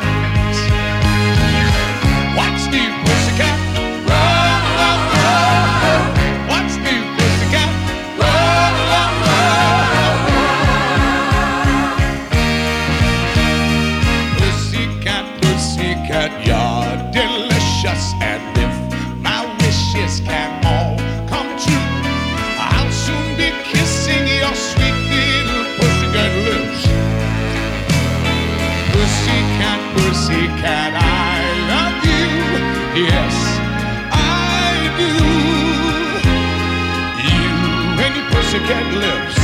[38.66, 39.36] Pussycat lips.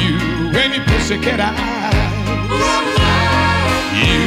[0.00, 0.16] You
[0.58, 1.94] and your pussycat eyes.
[3.92, 4.24] You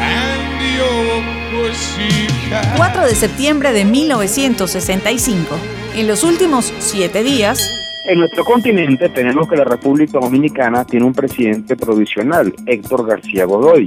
[0.00, 2.76] and your pussycat.
[2.76, 5.56] 4 de septiembre de 1965.
[5.94, 7.74] En los últimos siete días,
[8.06, 13.86] En nuestro continente tenemos que la República Dominicana tiene un presidente provisional, Héctor García Godoy.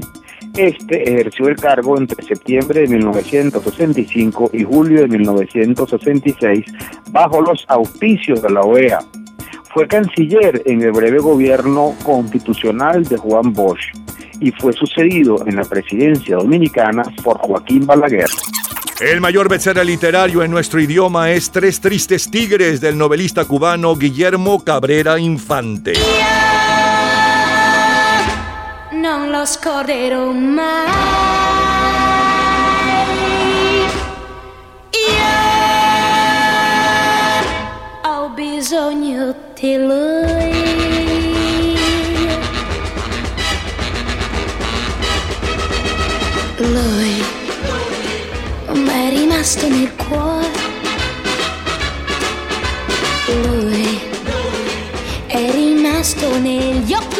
[0.57, 6.65] Este ejerció el cargo entre septiembre de 1965 y julio de 1966
[7.11, 8.99] bajo los auspicios de la OEA.
[9.73, 13.93] Fue canciller en el breve gobierno constitucional de Juan Bosch
[14.41, 18.27] y fue sucedido en la presidencia dominicana por Joaquín Balaguer.
[18.99, 24.63] El mayor bestseller literario en nuestro idioma es Tres Tristes Tigres del novelista cubano Guillermo
[24.63, 25.93] Cabrera Infante.
[29.31, 30.89] Lo scorderò mai.
[35.07, 35.37] Io
[38.09, 40.59] ho bisogno di lui.
[46.57, 47.23] Lui
[48.73, 50.49] mi è rimasto nel cuore.
[53.27, 53.99] Lui
[55.27, 57.10] è rimasto negli occhi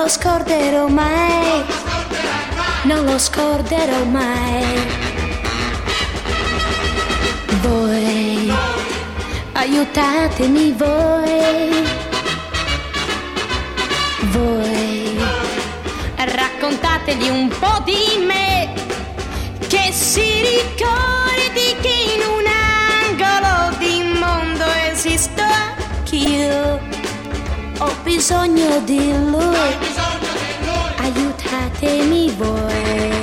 [0.00, 1.62] lo scorderò mai,
[2.84, 4.64] non lo scorderò mai.
[7.60, 8.50] Voi,
[9.52, 11.84] aiutatemi voi.
[14.30, 15.18] Voi,
[16.16, 18.72] raccontategli un po' di me
[19.68, 22.46] che si ricordi che in un
[23.04, 26.80] angolo di mondo esisto anch'io.
[27.80, 29.89] Ho bisogno di lui.
[32.00, 33.19] Timmy boy.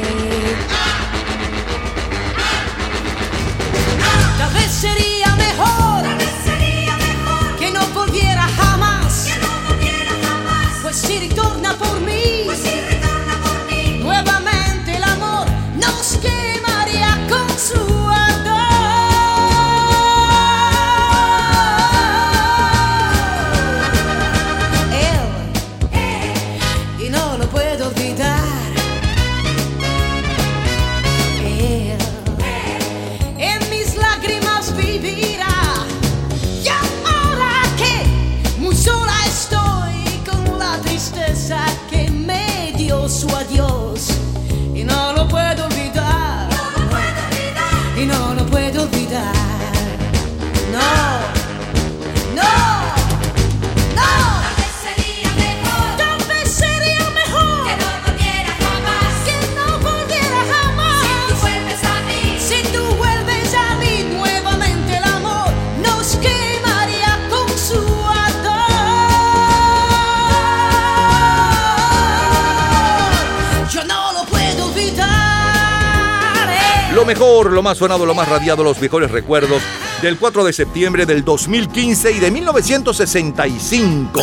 [77.68, 79.61] Más sonado, lo más radiado, los mejores recuerdos
[80.02, 84.22] del 4 de septiembre del 2015 y de 1965.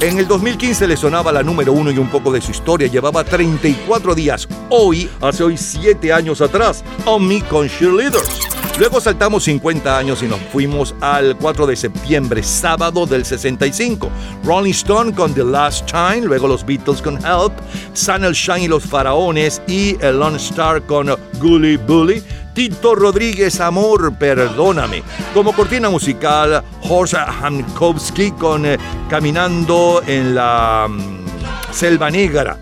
[0.00, 2.88] En el 2015 le sonaba la número uno y un poco de su historia.
[2.88, 4.48] Llevaba 34 días.
[4.70, 8.49] Hoy, hace hoy 7 años atrás, On Me con Cheerleaders.
[8.80, 14.08] Luego saltamos 50 años y nos fuimos al 4 de septiembre, sábado del 65.
[14.42, 17.52] Rolling Stone con The Last Time, luego los Beatles con Help,
[17.92, 22.22] Sun Shine y los Faraones y el Lone Star con Gully Bully.
[22.54, 25.02] Tito Rodríguez, Amor, Perdóname.
[25.34, 28.78] Como cortina musical, Horst Hankowski con eh,
[29.10, 31.26] Caminando en la mm,
[31.70, 32.56] Selva Negra.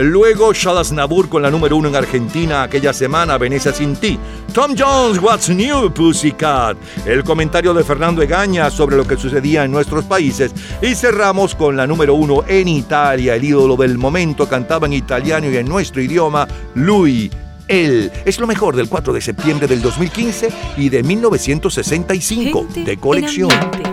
[0.00, 0.52] Luego
[0.92, 4.18] Nabur con la número uno en Argentina aquella semana, Venecia sin ti.
[4.52, 6.76] Tom Jones, What's New, Pussycat.
[7.04, 10.52] El comentario de Fernando Egaña sobre lo que sucedía en nuestros países.
[10.80, 13.34] Y cerramos con la número uno en Italia.
[13.34, 17.30] El ídolo del momento cantaba en italiano y en nuestro idioma, Lui.
[17.68, 20.48] Él es lo mejor del 4 de septiembre del 2015
[20.78, 23.50] y de 1965 de colección.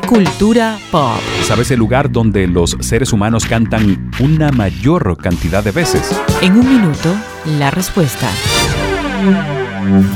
[0.07, 1.19] Cultura pop.
[1.43, 6.17] ¿Sabes el lugar donde los seres humanos cantan una mayor cantidad de veces?
[6.41, 7.13] En un minuto,
[7.59, 8.29] la respuesta.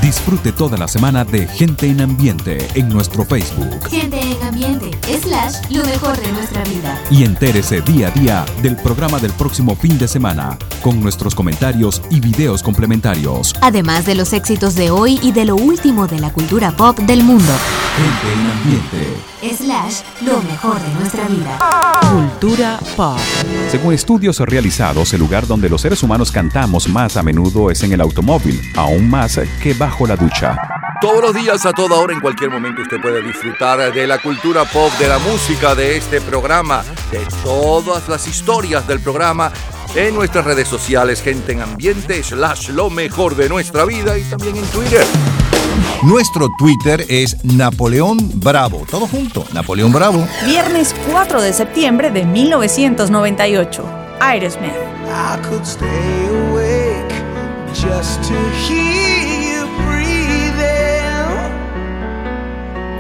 [0.01, 4.91] Disfrute toda la semana de Gente en Ambiente en nuestro Facebook Gente en ambiente,
[5.21, 6.99] slash, lo mejor de nuestra vida.
[7.11, 12.01] y entérese día a día del programa del próximo fin de semana con nuestros comentarios
[12.09, 13.53] y videos complementarios.
[13.61, 17.23] Además de los éxitos de hoy y de lo último de la cultura pop del
[17.23, 17.53] mundo.
[17.97, 19.29] Gente en Ambiente.
[19.55, 21.59] Slash, lo mejor de nuestra vida.
[22.11, 23.17] Cultura pop.
[23.69, 27.93] Según estudios realizados, el lugar donde los seres humanos cantamos más a menudo es en
[27.93, 30.57] el automóvil, aún más que bajo la ducha.
[31.01, 34.65] Todos los días, a toda hora, en cualquier momento, usted puede disfrutar de la cultura
[34.65, 39.51] pop, de la música, de este programa, de todas las historias del programa
[39.95, 44.57] en nuestras redes sociales, gente en ambiente, slash lo mejor de nuestra vida y también
[44.57, 45.05] en Twitter.
[46.03, 48.85] Nuestro Twitter es Napoleón Bravo.
[48.89, 50.27] Todo junto, Napoleón Bravo.
[50.45, 53.85] Viernes 4 de septiembre de 1998.
[54.19, 54.71] Aerosmith.
[55.07, 57.13] I could stay awake
[57.73, 58.33] just to
[58.67, 58.88] hear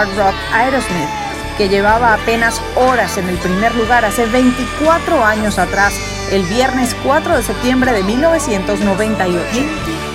[0.00, 1.08] Hard rock Aerosmith,
[1.58, 5.94] que llevaba apenas horas en el primer lugar hace 24 años atrás,
[6.30, 9.44] el viernes 4 de septiembre de 1998.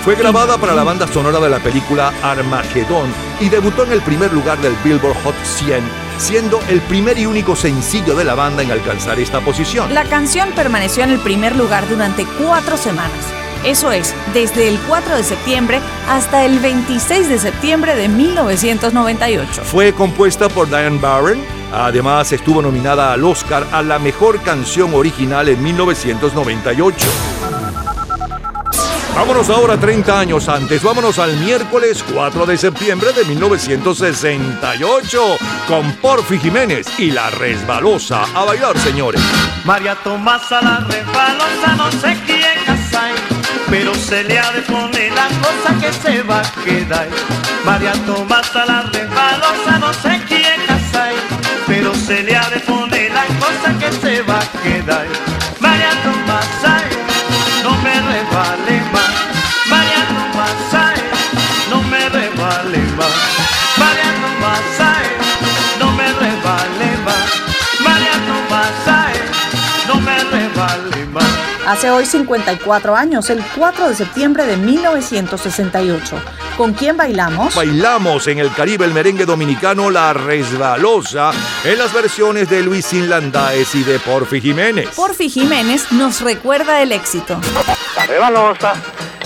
[0.03, 4.33] Fue grabada para la banda sonora de la película Armagedón y debutó en el primer
[4.33, 5.83] lugar del Billboard Hot 100,
[6.17, 9.93] siendo el primer y único sencillo de la banda en alcanzar esta posición.
[9.93, 13.34] La canción permaneció en el primer lugar durante cuatro semanas.
[13.65, 19.63] Eso es, desde el 4 de septiembre hasta el 26 de septiembre de 1998.
[19.63, 21.39] Fue compuesta por Diane Barron.
[21.73, 27.07] Además, estuvo nominada al Oscar a la mejor canción original en 1998.
[29.15, 35.37] Vámonos ahora 30 años antes, vámonos al miércoles 4 de septiembre de 1968
[35.69, 38.23] con Porfi Jiménez y La Resbalosa.
[38.35, 39.21] A bailar, señores.
[39.63, 42.13] María Tomasa la resbalosa no se
[43.69, 47.07] pero se le ha de poner la cosa que se va a quedar.
[47.65, 51.13] María Tomasa la resbalosa no se quiere casar,
[51.67, 55.34] pero se le ha de poner la cosa que se va a quedar.
[71.75, 76.21] Hace hoy 54 años, el 4 de septiembre de 1968.
[76.55, 77.53] ¿Con quién bailamos?
[77.53, 81.31] Bailamos en el Caribe el merengue dominicano La Resbalosa
[81.65, 84.87] en las versiones de Luis Inlandaes y de Porfi Jiménez.
[84.95, 87.41] Porfi Jiménez nos recuerda el éxito.
[87.97, 88.71] La Rebalosa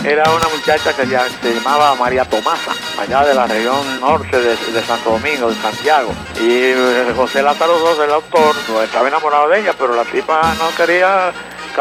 [0.03, 4.55] era una muchacha que ya se llamaba María Tomasa, allá de la región norte de,
[4.55, 6.11] de Santo Domingo, de Santiago.
[6.41, 10.75] Y eh, José Lázaro II, el autor, estaba enamorado de ella, pero la tipa no
[10.75, 11.31] quería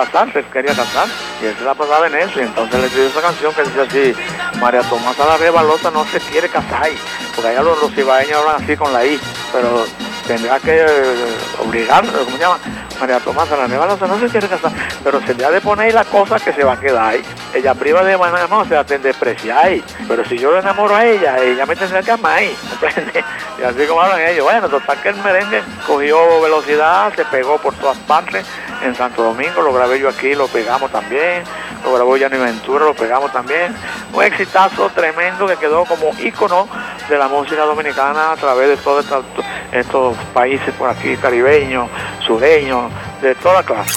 [0.04, 1.08] casarse, quería casar.
[1.42, 2.40] Y él se la pasaba en eso.
[2.40, 4.14] Entonces le escribió esa canción que dice así,
[4.60, 6.88] María Tomasa la Rebalosa no se quiere casar.
[7.34, 9.18] Porque allá los, los hablan así con la I,
[9.52, 9.84] pero
[10.26, 11.36] tendrá que eh,
[11.66, 12.58] obligarlo, ¿cómo se llama?
[13.00, 14.72] María Tomasa la Rebalosa no se quiere casar,
[15.04, 17.22] pero se le ha de poner la cosa que se va a quedar ahí.
[17.54, 19.70] Ella priva de manera no, se la tendrá despreciar.
[20.06, 23.24] Pero si yo le enamoro a ella, ella me tendrá que amar ¿comprende?
[23.58, 24.44] Y así como hablan ellos.
[24.44, 28.46] Bueno, total que el merengue cogió velocidad, se pegó por todas partes.
[28.82, 31.42] En Santo Domingo lo grabé yo aquí, lo pegamos también.
[31.84, 33.74] Lo grabó Gianni Ventura, lo pegamos también.
[34.12, 36.68] Un exitazo tremendo que quedó como ícono
[37.08, 39.24] de la música dominicana a través de todos estos,
[39.72, 41.88] estos países por aquí, caribeños,
[42.26, 43.92] sureños, de toda clase.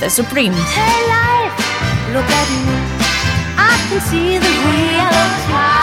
[0.00, 0.58] The Supremes.
[0.74, 3.00] Hey life, look at me.
[3.56, 5.79] I can see the reality.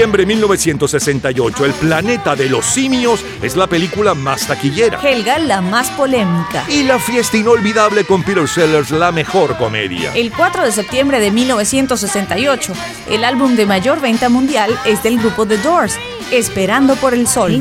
[0.00, 4.98] Septiembre 1968, El planeta de los simios es la película más taquillera.
[5.02, 6.64] Helga, la más polémica.
[6.70, 10.10] Y la fiesta inolvidable con Peter Sellers, la mejor comedia.
[10.14, 12.72] El 4 de septiembre de 1968,
[13.10, 15.98] el álbum de mayor venta mundial es del grupo The Doors,
[16.30, 17.60] Esperando por el Sol.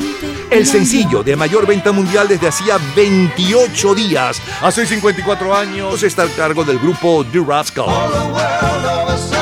[0.50, 4.42] El sencillo de mayor venta mundial desde hacía 28 días.
[4.62, 9.39] Hace 54 años está al cargo del grupo The Rascals.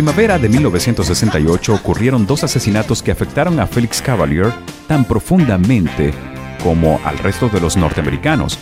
[0.00, 4.50] primavera de 1968 ocurrieron dos asesinatos que afectaron a Félix Cavalier
[4.88, 6.14] tan profundamente
[6.62, 8.58] como al resto de los norteamericanos.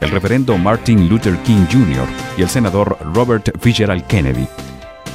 [0.00, 2.06] El reverendo Martin Luther King Jr.
[2.36, 4.46] y el senador Robert Fitzgerald Kennedy.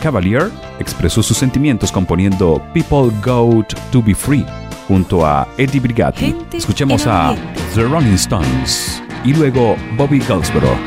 [0.02, 4.46] Cavalier expresó sus sentimientos componiendo People Go to Be Free
[4.90, 6.36] junto a Eddie Brigatti.
[6.52, 7.38] Escuchemos a
[7.74, 10.78] The Rolling Stones y luego Bobby Goldsboro.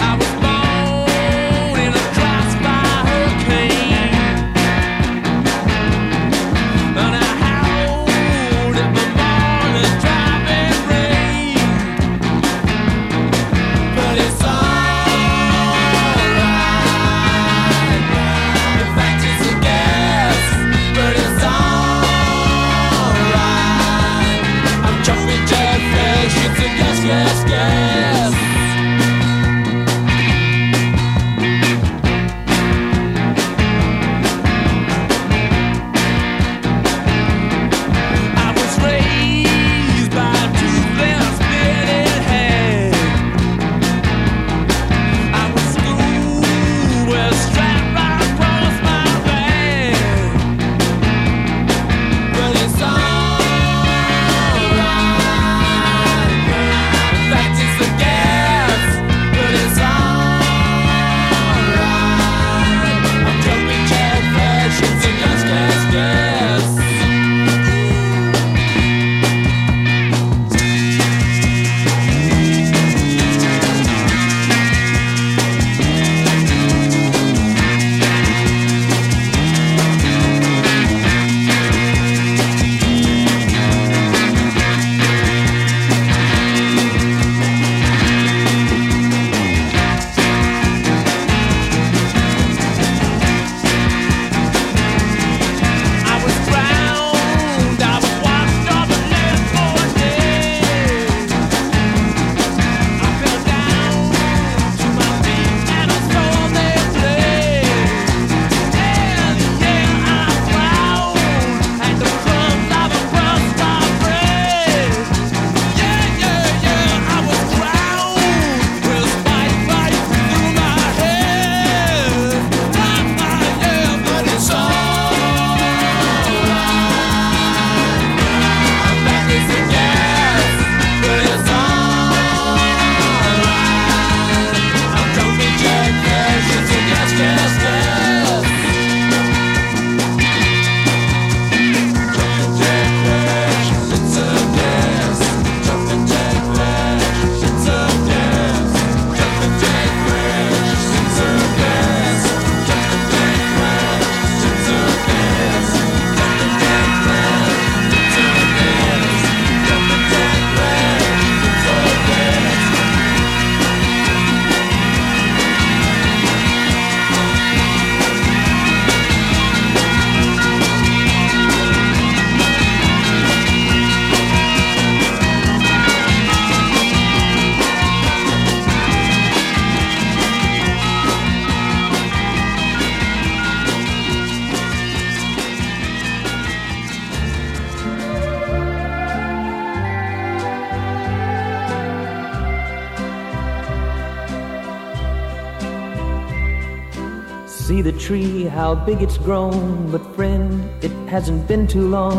[198.66, 199.92] How big it's grown.
[199.92, 200.44] But friend,
[200.82, 202.18] it hasn't been too long.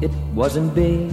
[0.00, 1.12] It wasn't big.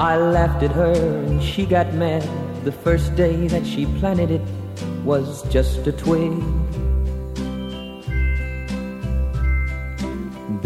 [0.00, 2.24] I laughed at her and she got mad.
[2.64, 4.46] The first day that she planted it
[5.04, 6.34] was just a twig.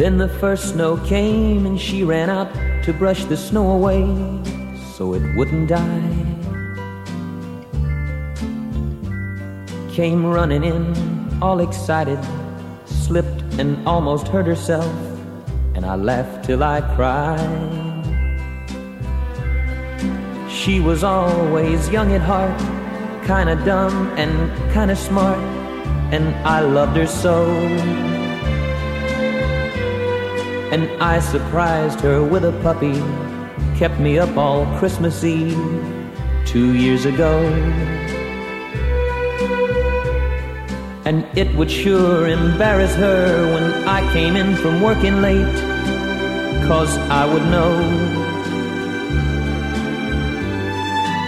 [0.01, 2.51] Then the first snow came and she ran out
[2.85, 4.01] to brush the snow away
[4.97, 6.12] so it wouldn't die.
[9.93, 12.19] Came running in, all excited,
[12.87, 14.91] slipped and almost hurt herself,
[15.75, 18.01] and I laughed till I cried.
[20.49, 22.59] She was always young at heart,
[23.27, 24.33] kinda dumb and
[24.73, 25.37] kinda smart,
[26.11, 27.45] and I loved her so.
[30.73, 32.99] And I surprised her with a puppy,
[33.79, 35.61] kept me up all Christmas Eve
[36.47, 38.02] two years ago.
[41.05, 45.57] And it would sure embarrass her when I came in from working late,
[46.69, 47.77] cause I would know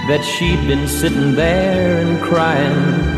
[0.08, 3.14] that she'd been sitting there and crying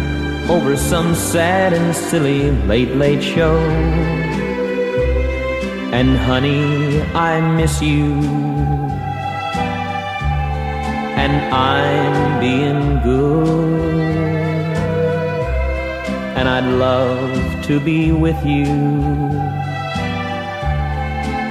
[0.48, 3.58] over some sad and silly late, late show.
[5.92, 8.14] And honey, I miss you.
[11.22, 13.65] And I'm being good.
[16.46, 18.66] I'd love to be with you.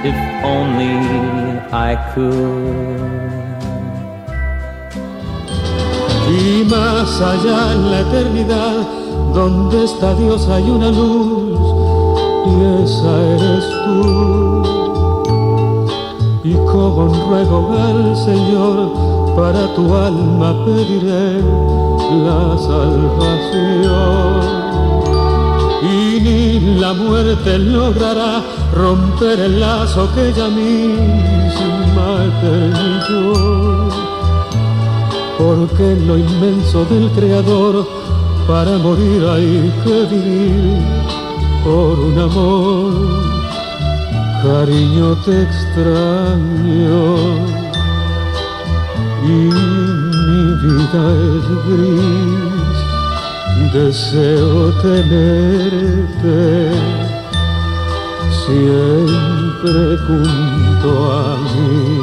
[0.08, 0.96] If only
[1.70, 3.26] I could.
[6.28, 8.86] Y más allá en la eternidad,
[9.34, 11.60] donde está Dios hay una luz,
[12.46, 12.52] y
[12.82, 14.00] esa eres tú.
[16.42, 18.76] Y como un ruego al Señor,
[19.36, 21.42] para tu alma pediré
[22.24, 24.26] la salvación.
[26.80, 28.42] La muerte logrará
[28.74, 33.66] romper el lazo que ella misma eternizó
[35.38, 37.86] porque en lo inmenso del Creador,
[38.46, 40.78] para morir hay que vivir
[41.62, 42.92] por un amor.
[44.42, 47.16] Cariño te extraño
[49.24, 51.02] y mi vida
[51.34, 52.55] es gris.
[53.76, 56.38] Deseo tenerte
[58.46, 62.00] siempre junto a mí.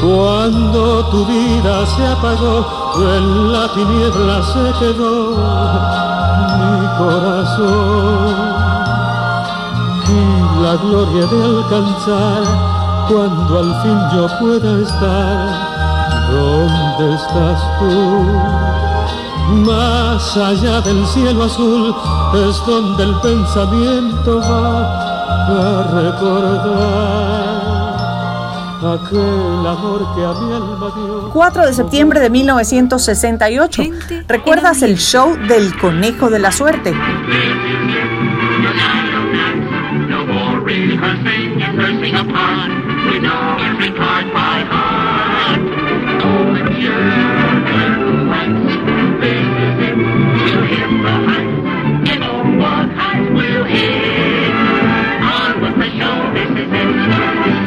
[0.00, 2.56] Cuando tu vida se apagó,
[2.96, 5.12] en la tiniebla se quedó
[6.60, 8.36] mi corazón.
[10.08, 10.20] Y
[10.62, 12.42] la gloria de alcanzar,
[13.06, 15.44] cuando al fin yo pueda estar,
[16.32, 18.93] ¿dónde estás tú?
[19.48, 21.94] Más allá del cielo azul
[22.34, 25.04] es donde el pensamiento va
[25.46, 27.44] a recordar
[28.94, 31.30] aquel amor que a mi alma dio.
[31.32, 33.82] 4 de septiembre de 1968.
[34.28, 36.92] ¿Recuerdas el show del Conejo de la Suerte?
[36.92, 37.04] No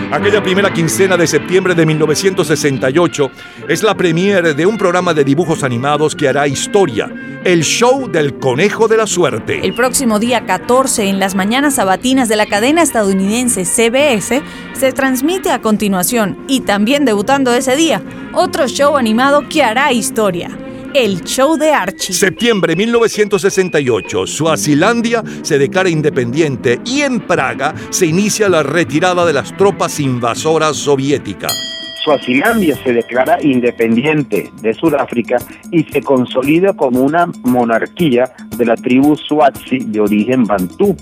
[0.10, 3.32] Aquella primera quincena de septiembre de 1968
[3.68, 7.12] es la premiere de un programa de dibujos animados que hará historia,
[7.44, 9.60] el show del conejo de la suerte.
[9.64, 14.42] El próximo día 14, en las mañanas sabatinas de la cadena estadounidense CBS,
[14.74, 18.02] se transmite a continuación, y también debutando ese día,
[18.34, 20.58] otro show animado que hará historia,
[20.98, 22.12] el show de Archie.
[22.12, 29.56] Septiembre 1968, Suazilandia se declara independiente y en Praga se inicia la retirada de las
[29.56, 31.54] tropas invasoras soviéticas.
[32.04, 35.38] Suazilandia se declara independiente de Sudáfrica
[35.72, 40.98] y se consolida como una monarquía de la tribu Swazi de origen bantú.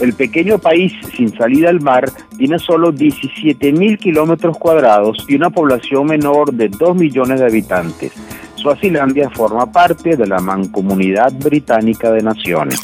[0.00, 5.50] El pequeño país sin salida al mar tiene solo 17 mil kilómetros cuadrados y una
[5.50, 8.12] población menor de 2 millones de habitantes.
[8.60, 12.78] Suazilandia forma parte de la Mancomunidad Británica de Naciones.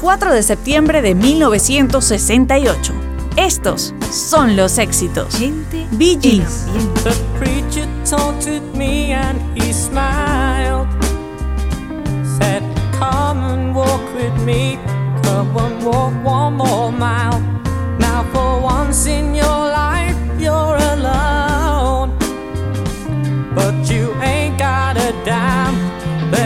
[0.00, 2.92] 4 de septiembre de 1968.
[3.36, 5.38] Estos son los éxitos.
[5.92, 6.66] Bee Gees.
[7.04, 10.88] The preacher taunted me and he smiled.
[12.38, 12.64] Said,
[12.98, 14.78] Come and walk with me.
[15.22, 17.40] Come and walk one more mile.
[18.00, 20.03] Now, for once in your life,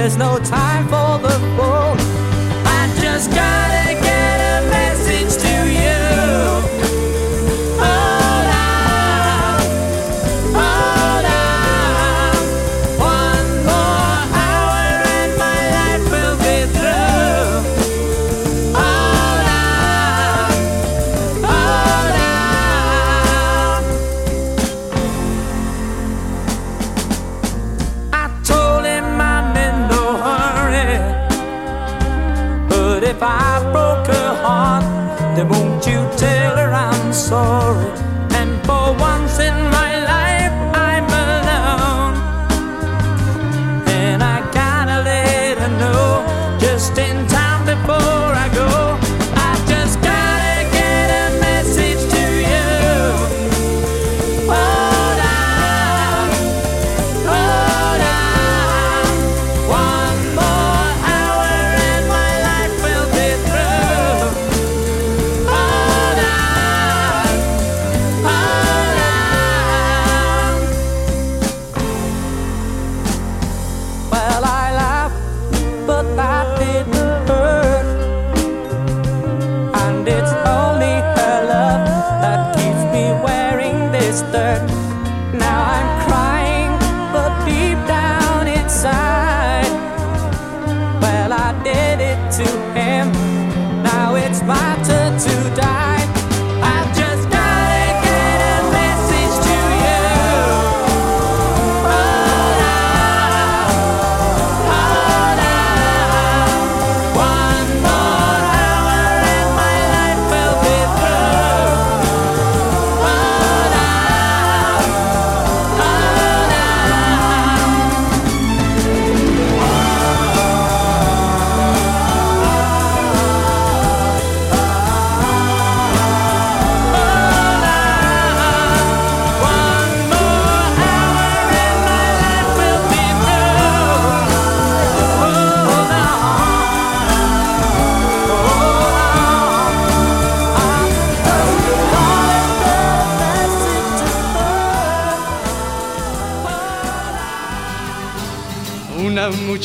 [0.09, 1.95] There's no time for the fool.
[2.65, 3.78] I just gotta get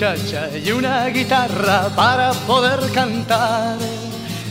[0.03, 3.77] y una guitarra para poder cantar.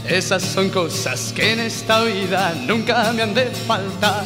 [0.09, 4.25] Esas son cosas que en esta vida nunca me han de faltar.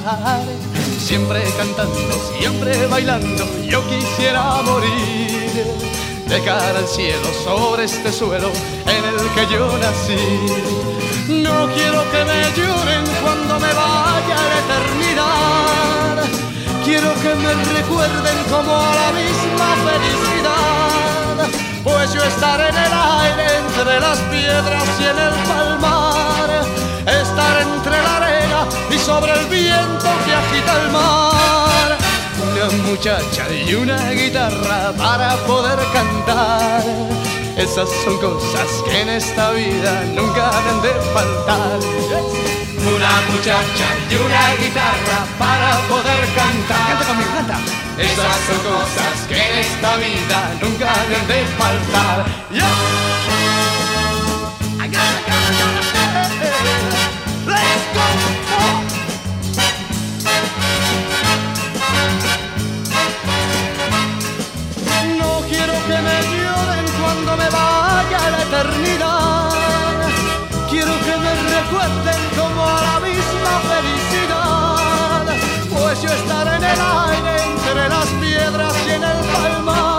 [1.00, 5.64] Siempre cantando, siempre bailando, yo quisiera morir.
[6.28, 8.52] De cara al cielo sobre este suelo
[8.86, 11.42] en el que yo nací.
[11.42, 16.24] No quiero que me lloren cuando me vaya a la eternidad.
[16.84, 20.85] Quiero que me recuerden como a la misma felicidad.
[21.86, 26.50] Pues yo estaré en el aire entre las piedras y en el palmar.
[27.06, 31.96] Estar entre la arena y sobre el viento que agita el mar.
[32.42, 36.82] Una muchacha y una guitarra para poder cantar.
[37.56, 41.78] Esas son cosas que en esta vida nunca deben de faltar.
[42.96, 46.88] Una muchacha y una guitarra para poder cantar.
[46.88, 47.75] Canta conmigo, canta.
[47.98, 52.26] Esas son cosas que en esta vida nunca deben de faltar.
[52.52, 52.66] Yeah.
[54.78, 55.86] I gotta, gotta.
[57.46, 58.06] Let's go.
[65.86, 69.50] Que me lloren cuando me vaya a la eternidad.
[70.68, 75.26] Quiero que me recuerden como a la misma felicidad.
[75.72, 76.80] Pues yo estaré en el
[78.96, 79.95] en el palmar.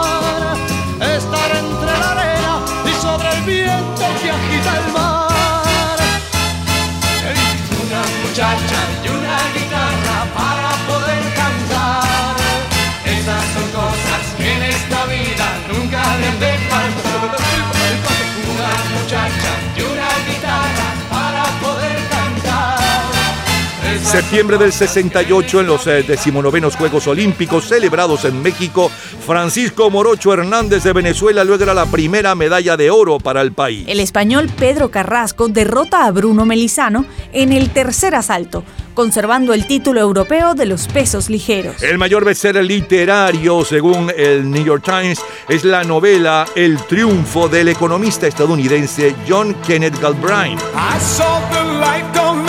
[24.08, 28.90] Septiembre del 68 en los eh, decimonovenos Juegos Olímpicos celebrados en México,
[29.26, 33.84] Francisco Morocho Hernández de Venezuela logra la primera medalla de oro para el país.
[33.86, 38.64] El español Pedro Carrasco derrota a Bruno Melizano en el tercer asalto,
[38.94, 41.84] conservando el título europeo de los pesos ligeros.
[41.84, 45.20] El mayor bestseller literario, según el New York Times,
[45.50, 50.62] es la novela El triunfo del economista estadounidense John Kenneth Galbraith.
[50.74, 52.47] I saw the light on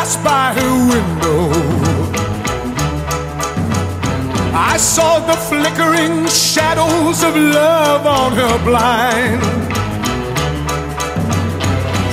[0.00, 1.40] passed by her window.
[4.72, 9.42] I saw the flickering shadows of love on her blind.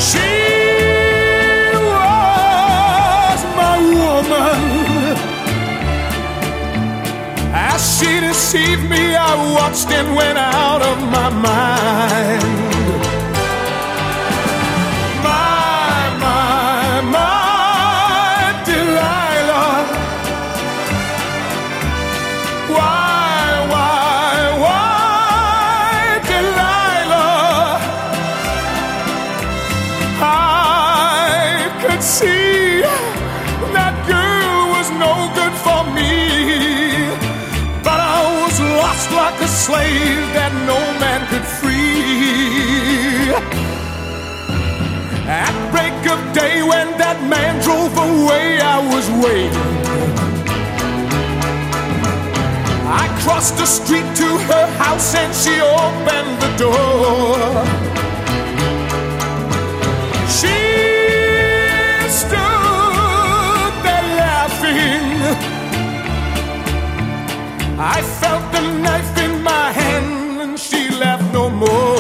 [0.08, 0.32] She
[1.94, 4.62] was my woman.
[7.72, 12.67] As she deceived me, I watched and went out of my mind.
[39.68, 43.36] Slave that no man could free.
[45.28, 49.72] At break of day, when that man drove away, I was waiting.
[53.04, 57.38] I crossed the street to her house and she opened the door.
[60.38, 60.58] She
[62.22, 65.12] stood there laughing.
[67.78, 69.17] I felt the knife
[71.58, 71.97] more.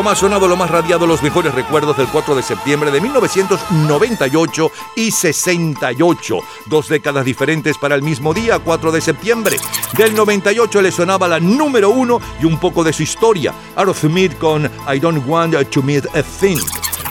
[0.00, 4.72] Lo más sonado, lo más radiado, los mejores recuerdos del 4 de septiembre de 1998
[4.96, 6.38] y 68.
[6.64, 9.58] Dos décadas diferentes para el mismo día, 4 de septiembre.
[9.98, 13.52] Del 98 le sonaba la número uno y un poco de su historia.
[13.76, 16.56] Aerosmith con I Don't Want to Meet a Thing.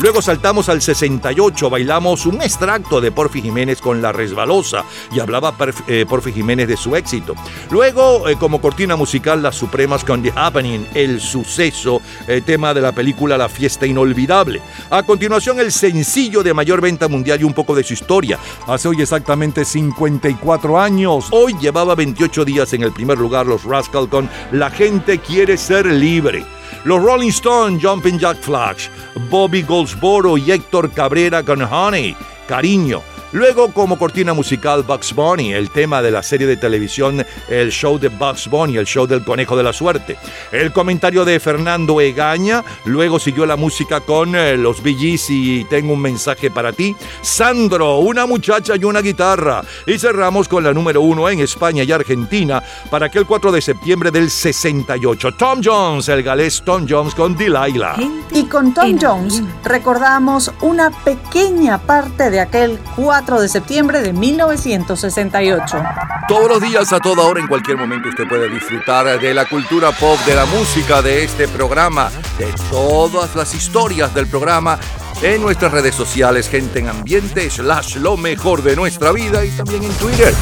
[0.01, 5.53] Luego saltamos al 68, bailamos un extracto de Porfi Jiménez con La Resbalosa y hablaba
[5.87, 7.35] eh, Porfi Jiménez de su éxito.
[7.69, 12.79] Luego, eh, como cortina musical, Las Supremas con The Happening, El Suceso, eh, tema de
[12.79, 14.61] la película La Fiesta Inolvidable.
[14.89, 18.39] A continuación, el sencillo de mayor venta mundial y un poco de su historia.
[18.67, 21.27] Hace hoy exactamente 54 años.
[21.31, 25.87] Hoy llevaba 28 días en el primer lugar los Rascal con La gente quiere ser
[25.87, 26.45] libre.
[26.85, 28.87] Los Rolling Stones, Jumping Jack Flash,
[29.29, 32.15] Bobby Goldsboro y Héctor Cabrera con Honey,
[32.47, 33.01] Cariño.
[33.31, 37.99] Luego, como cortina musical, Bugs Bunny, el tema de la serie de televisión El Show
[37.99, 40.17] de Bugs Bunny, el show del conejo de la suerte.
[40.51, 42.63] El comentario de Fernando Egaña.
[42.85, 46.95] Luego siguió la música con eh, los Gees y Tengo un mensaje para ti.
[47.21, 49.61] Sandro, una muchacha y una guitarra.
[49.85, 54.09] Y cerramos con la número uno en España y Argentina para aquel 4 de septiembre
[54.09, 55.33] del 68.
[55.33, 57.95] Tom Jones, el galés Tom Jones con Delilah.
[58.31, 65.83] Y con Tom Jones recordamos una pequeña parte de aquel 4 de septiembre de 1968.
[66.27, 69.91] Todos los días, a toda hora, en cualquier momento, usted puede disfrutar de la cultura
[69.91, 74.79] pop, de la música, de este programa, de todas las historias del programa
[75.21, 79.83] en nuestras redes sociales, gente en ambiente, slash lo mejor de nuestra vida y también
[79.83, 80.33] en Twitter.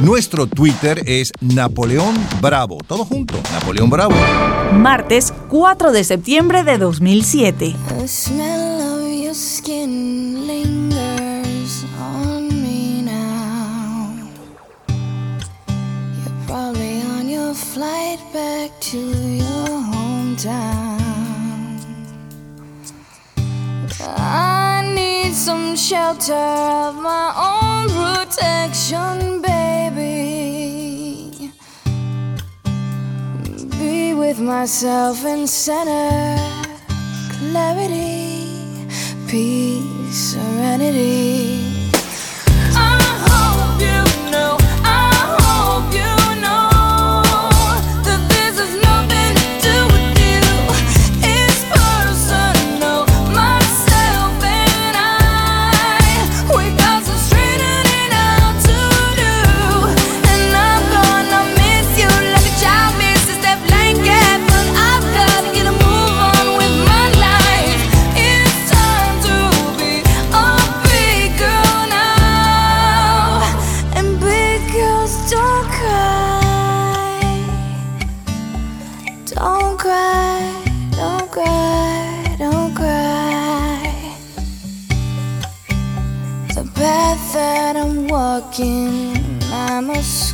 [0.00, 2.78] Nuestro Twitter es Napoleón Bravo.
[2.86, 4.14] Todo junto, Napoleón Bravo.
[4.72, 7.76] Martes 4 de septiembre de 2007.
[17.52, 20.98] a flight back to your hometown.
[24.00, 26.46] I need some shelter
[26.86, 30.72] of my own protection, baby.
[33.78, 36.38] Be with myself in center,
[37.36, 38.86] clarity,
[39.28, 41.71] peace, serenity.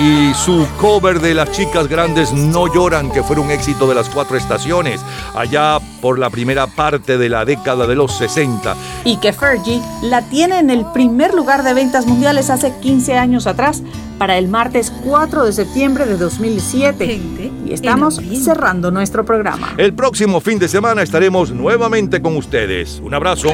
[0.00, 4.08] y su cover de Las chicas grandes no lloran, que fue un éxito de las
[4.08, 5.00] cuatro estaciones,
[5.34, 8.74] allá por la primera parte de la década de los 60.
[9.04, 13.46] Y que Fergie la tiene en el primer lugar de ventas mundiales hace 15 años
[13.46, 13.82] atrás,
[14.18, 17.20] para el martes 4 de septiembre de 2007.
[17.66, 19.74] Y estamos cerrando nuestro programa.
[19.78, 23.00] El próximo fin de semana estaremos nuevamente con ustedes.
[23.02, 23.48] Un abrazo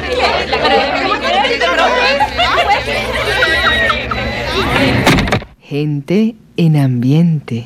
[6.56, 7.64] en ambiente.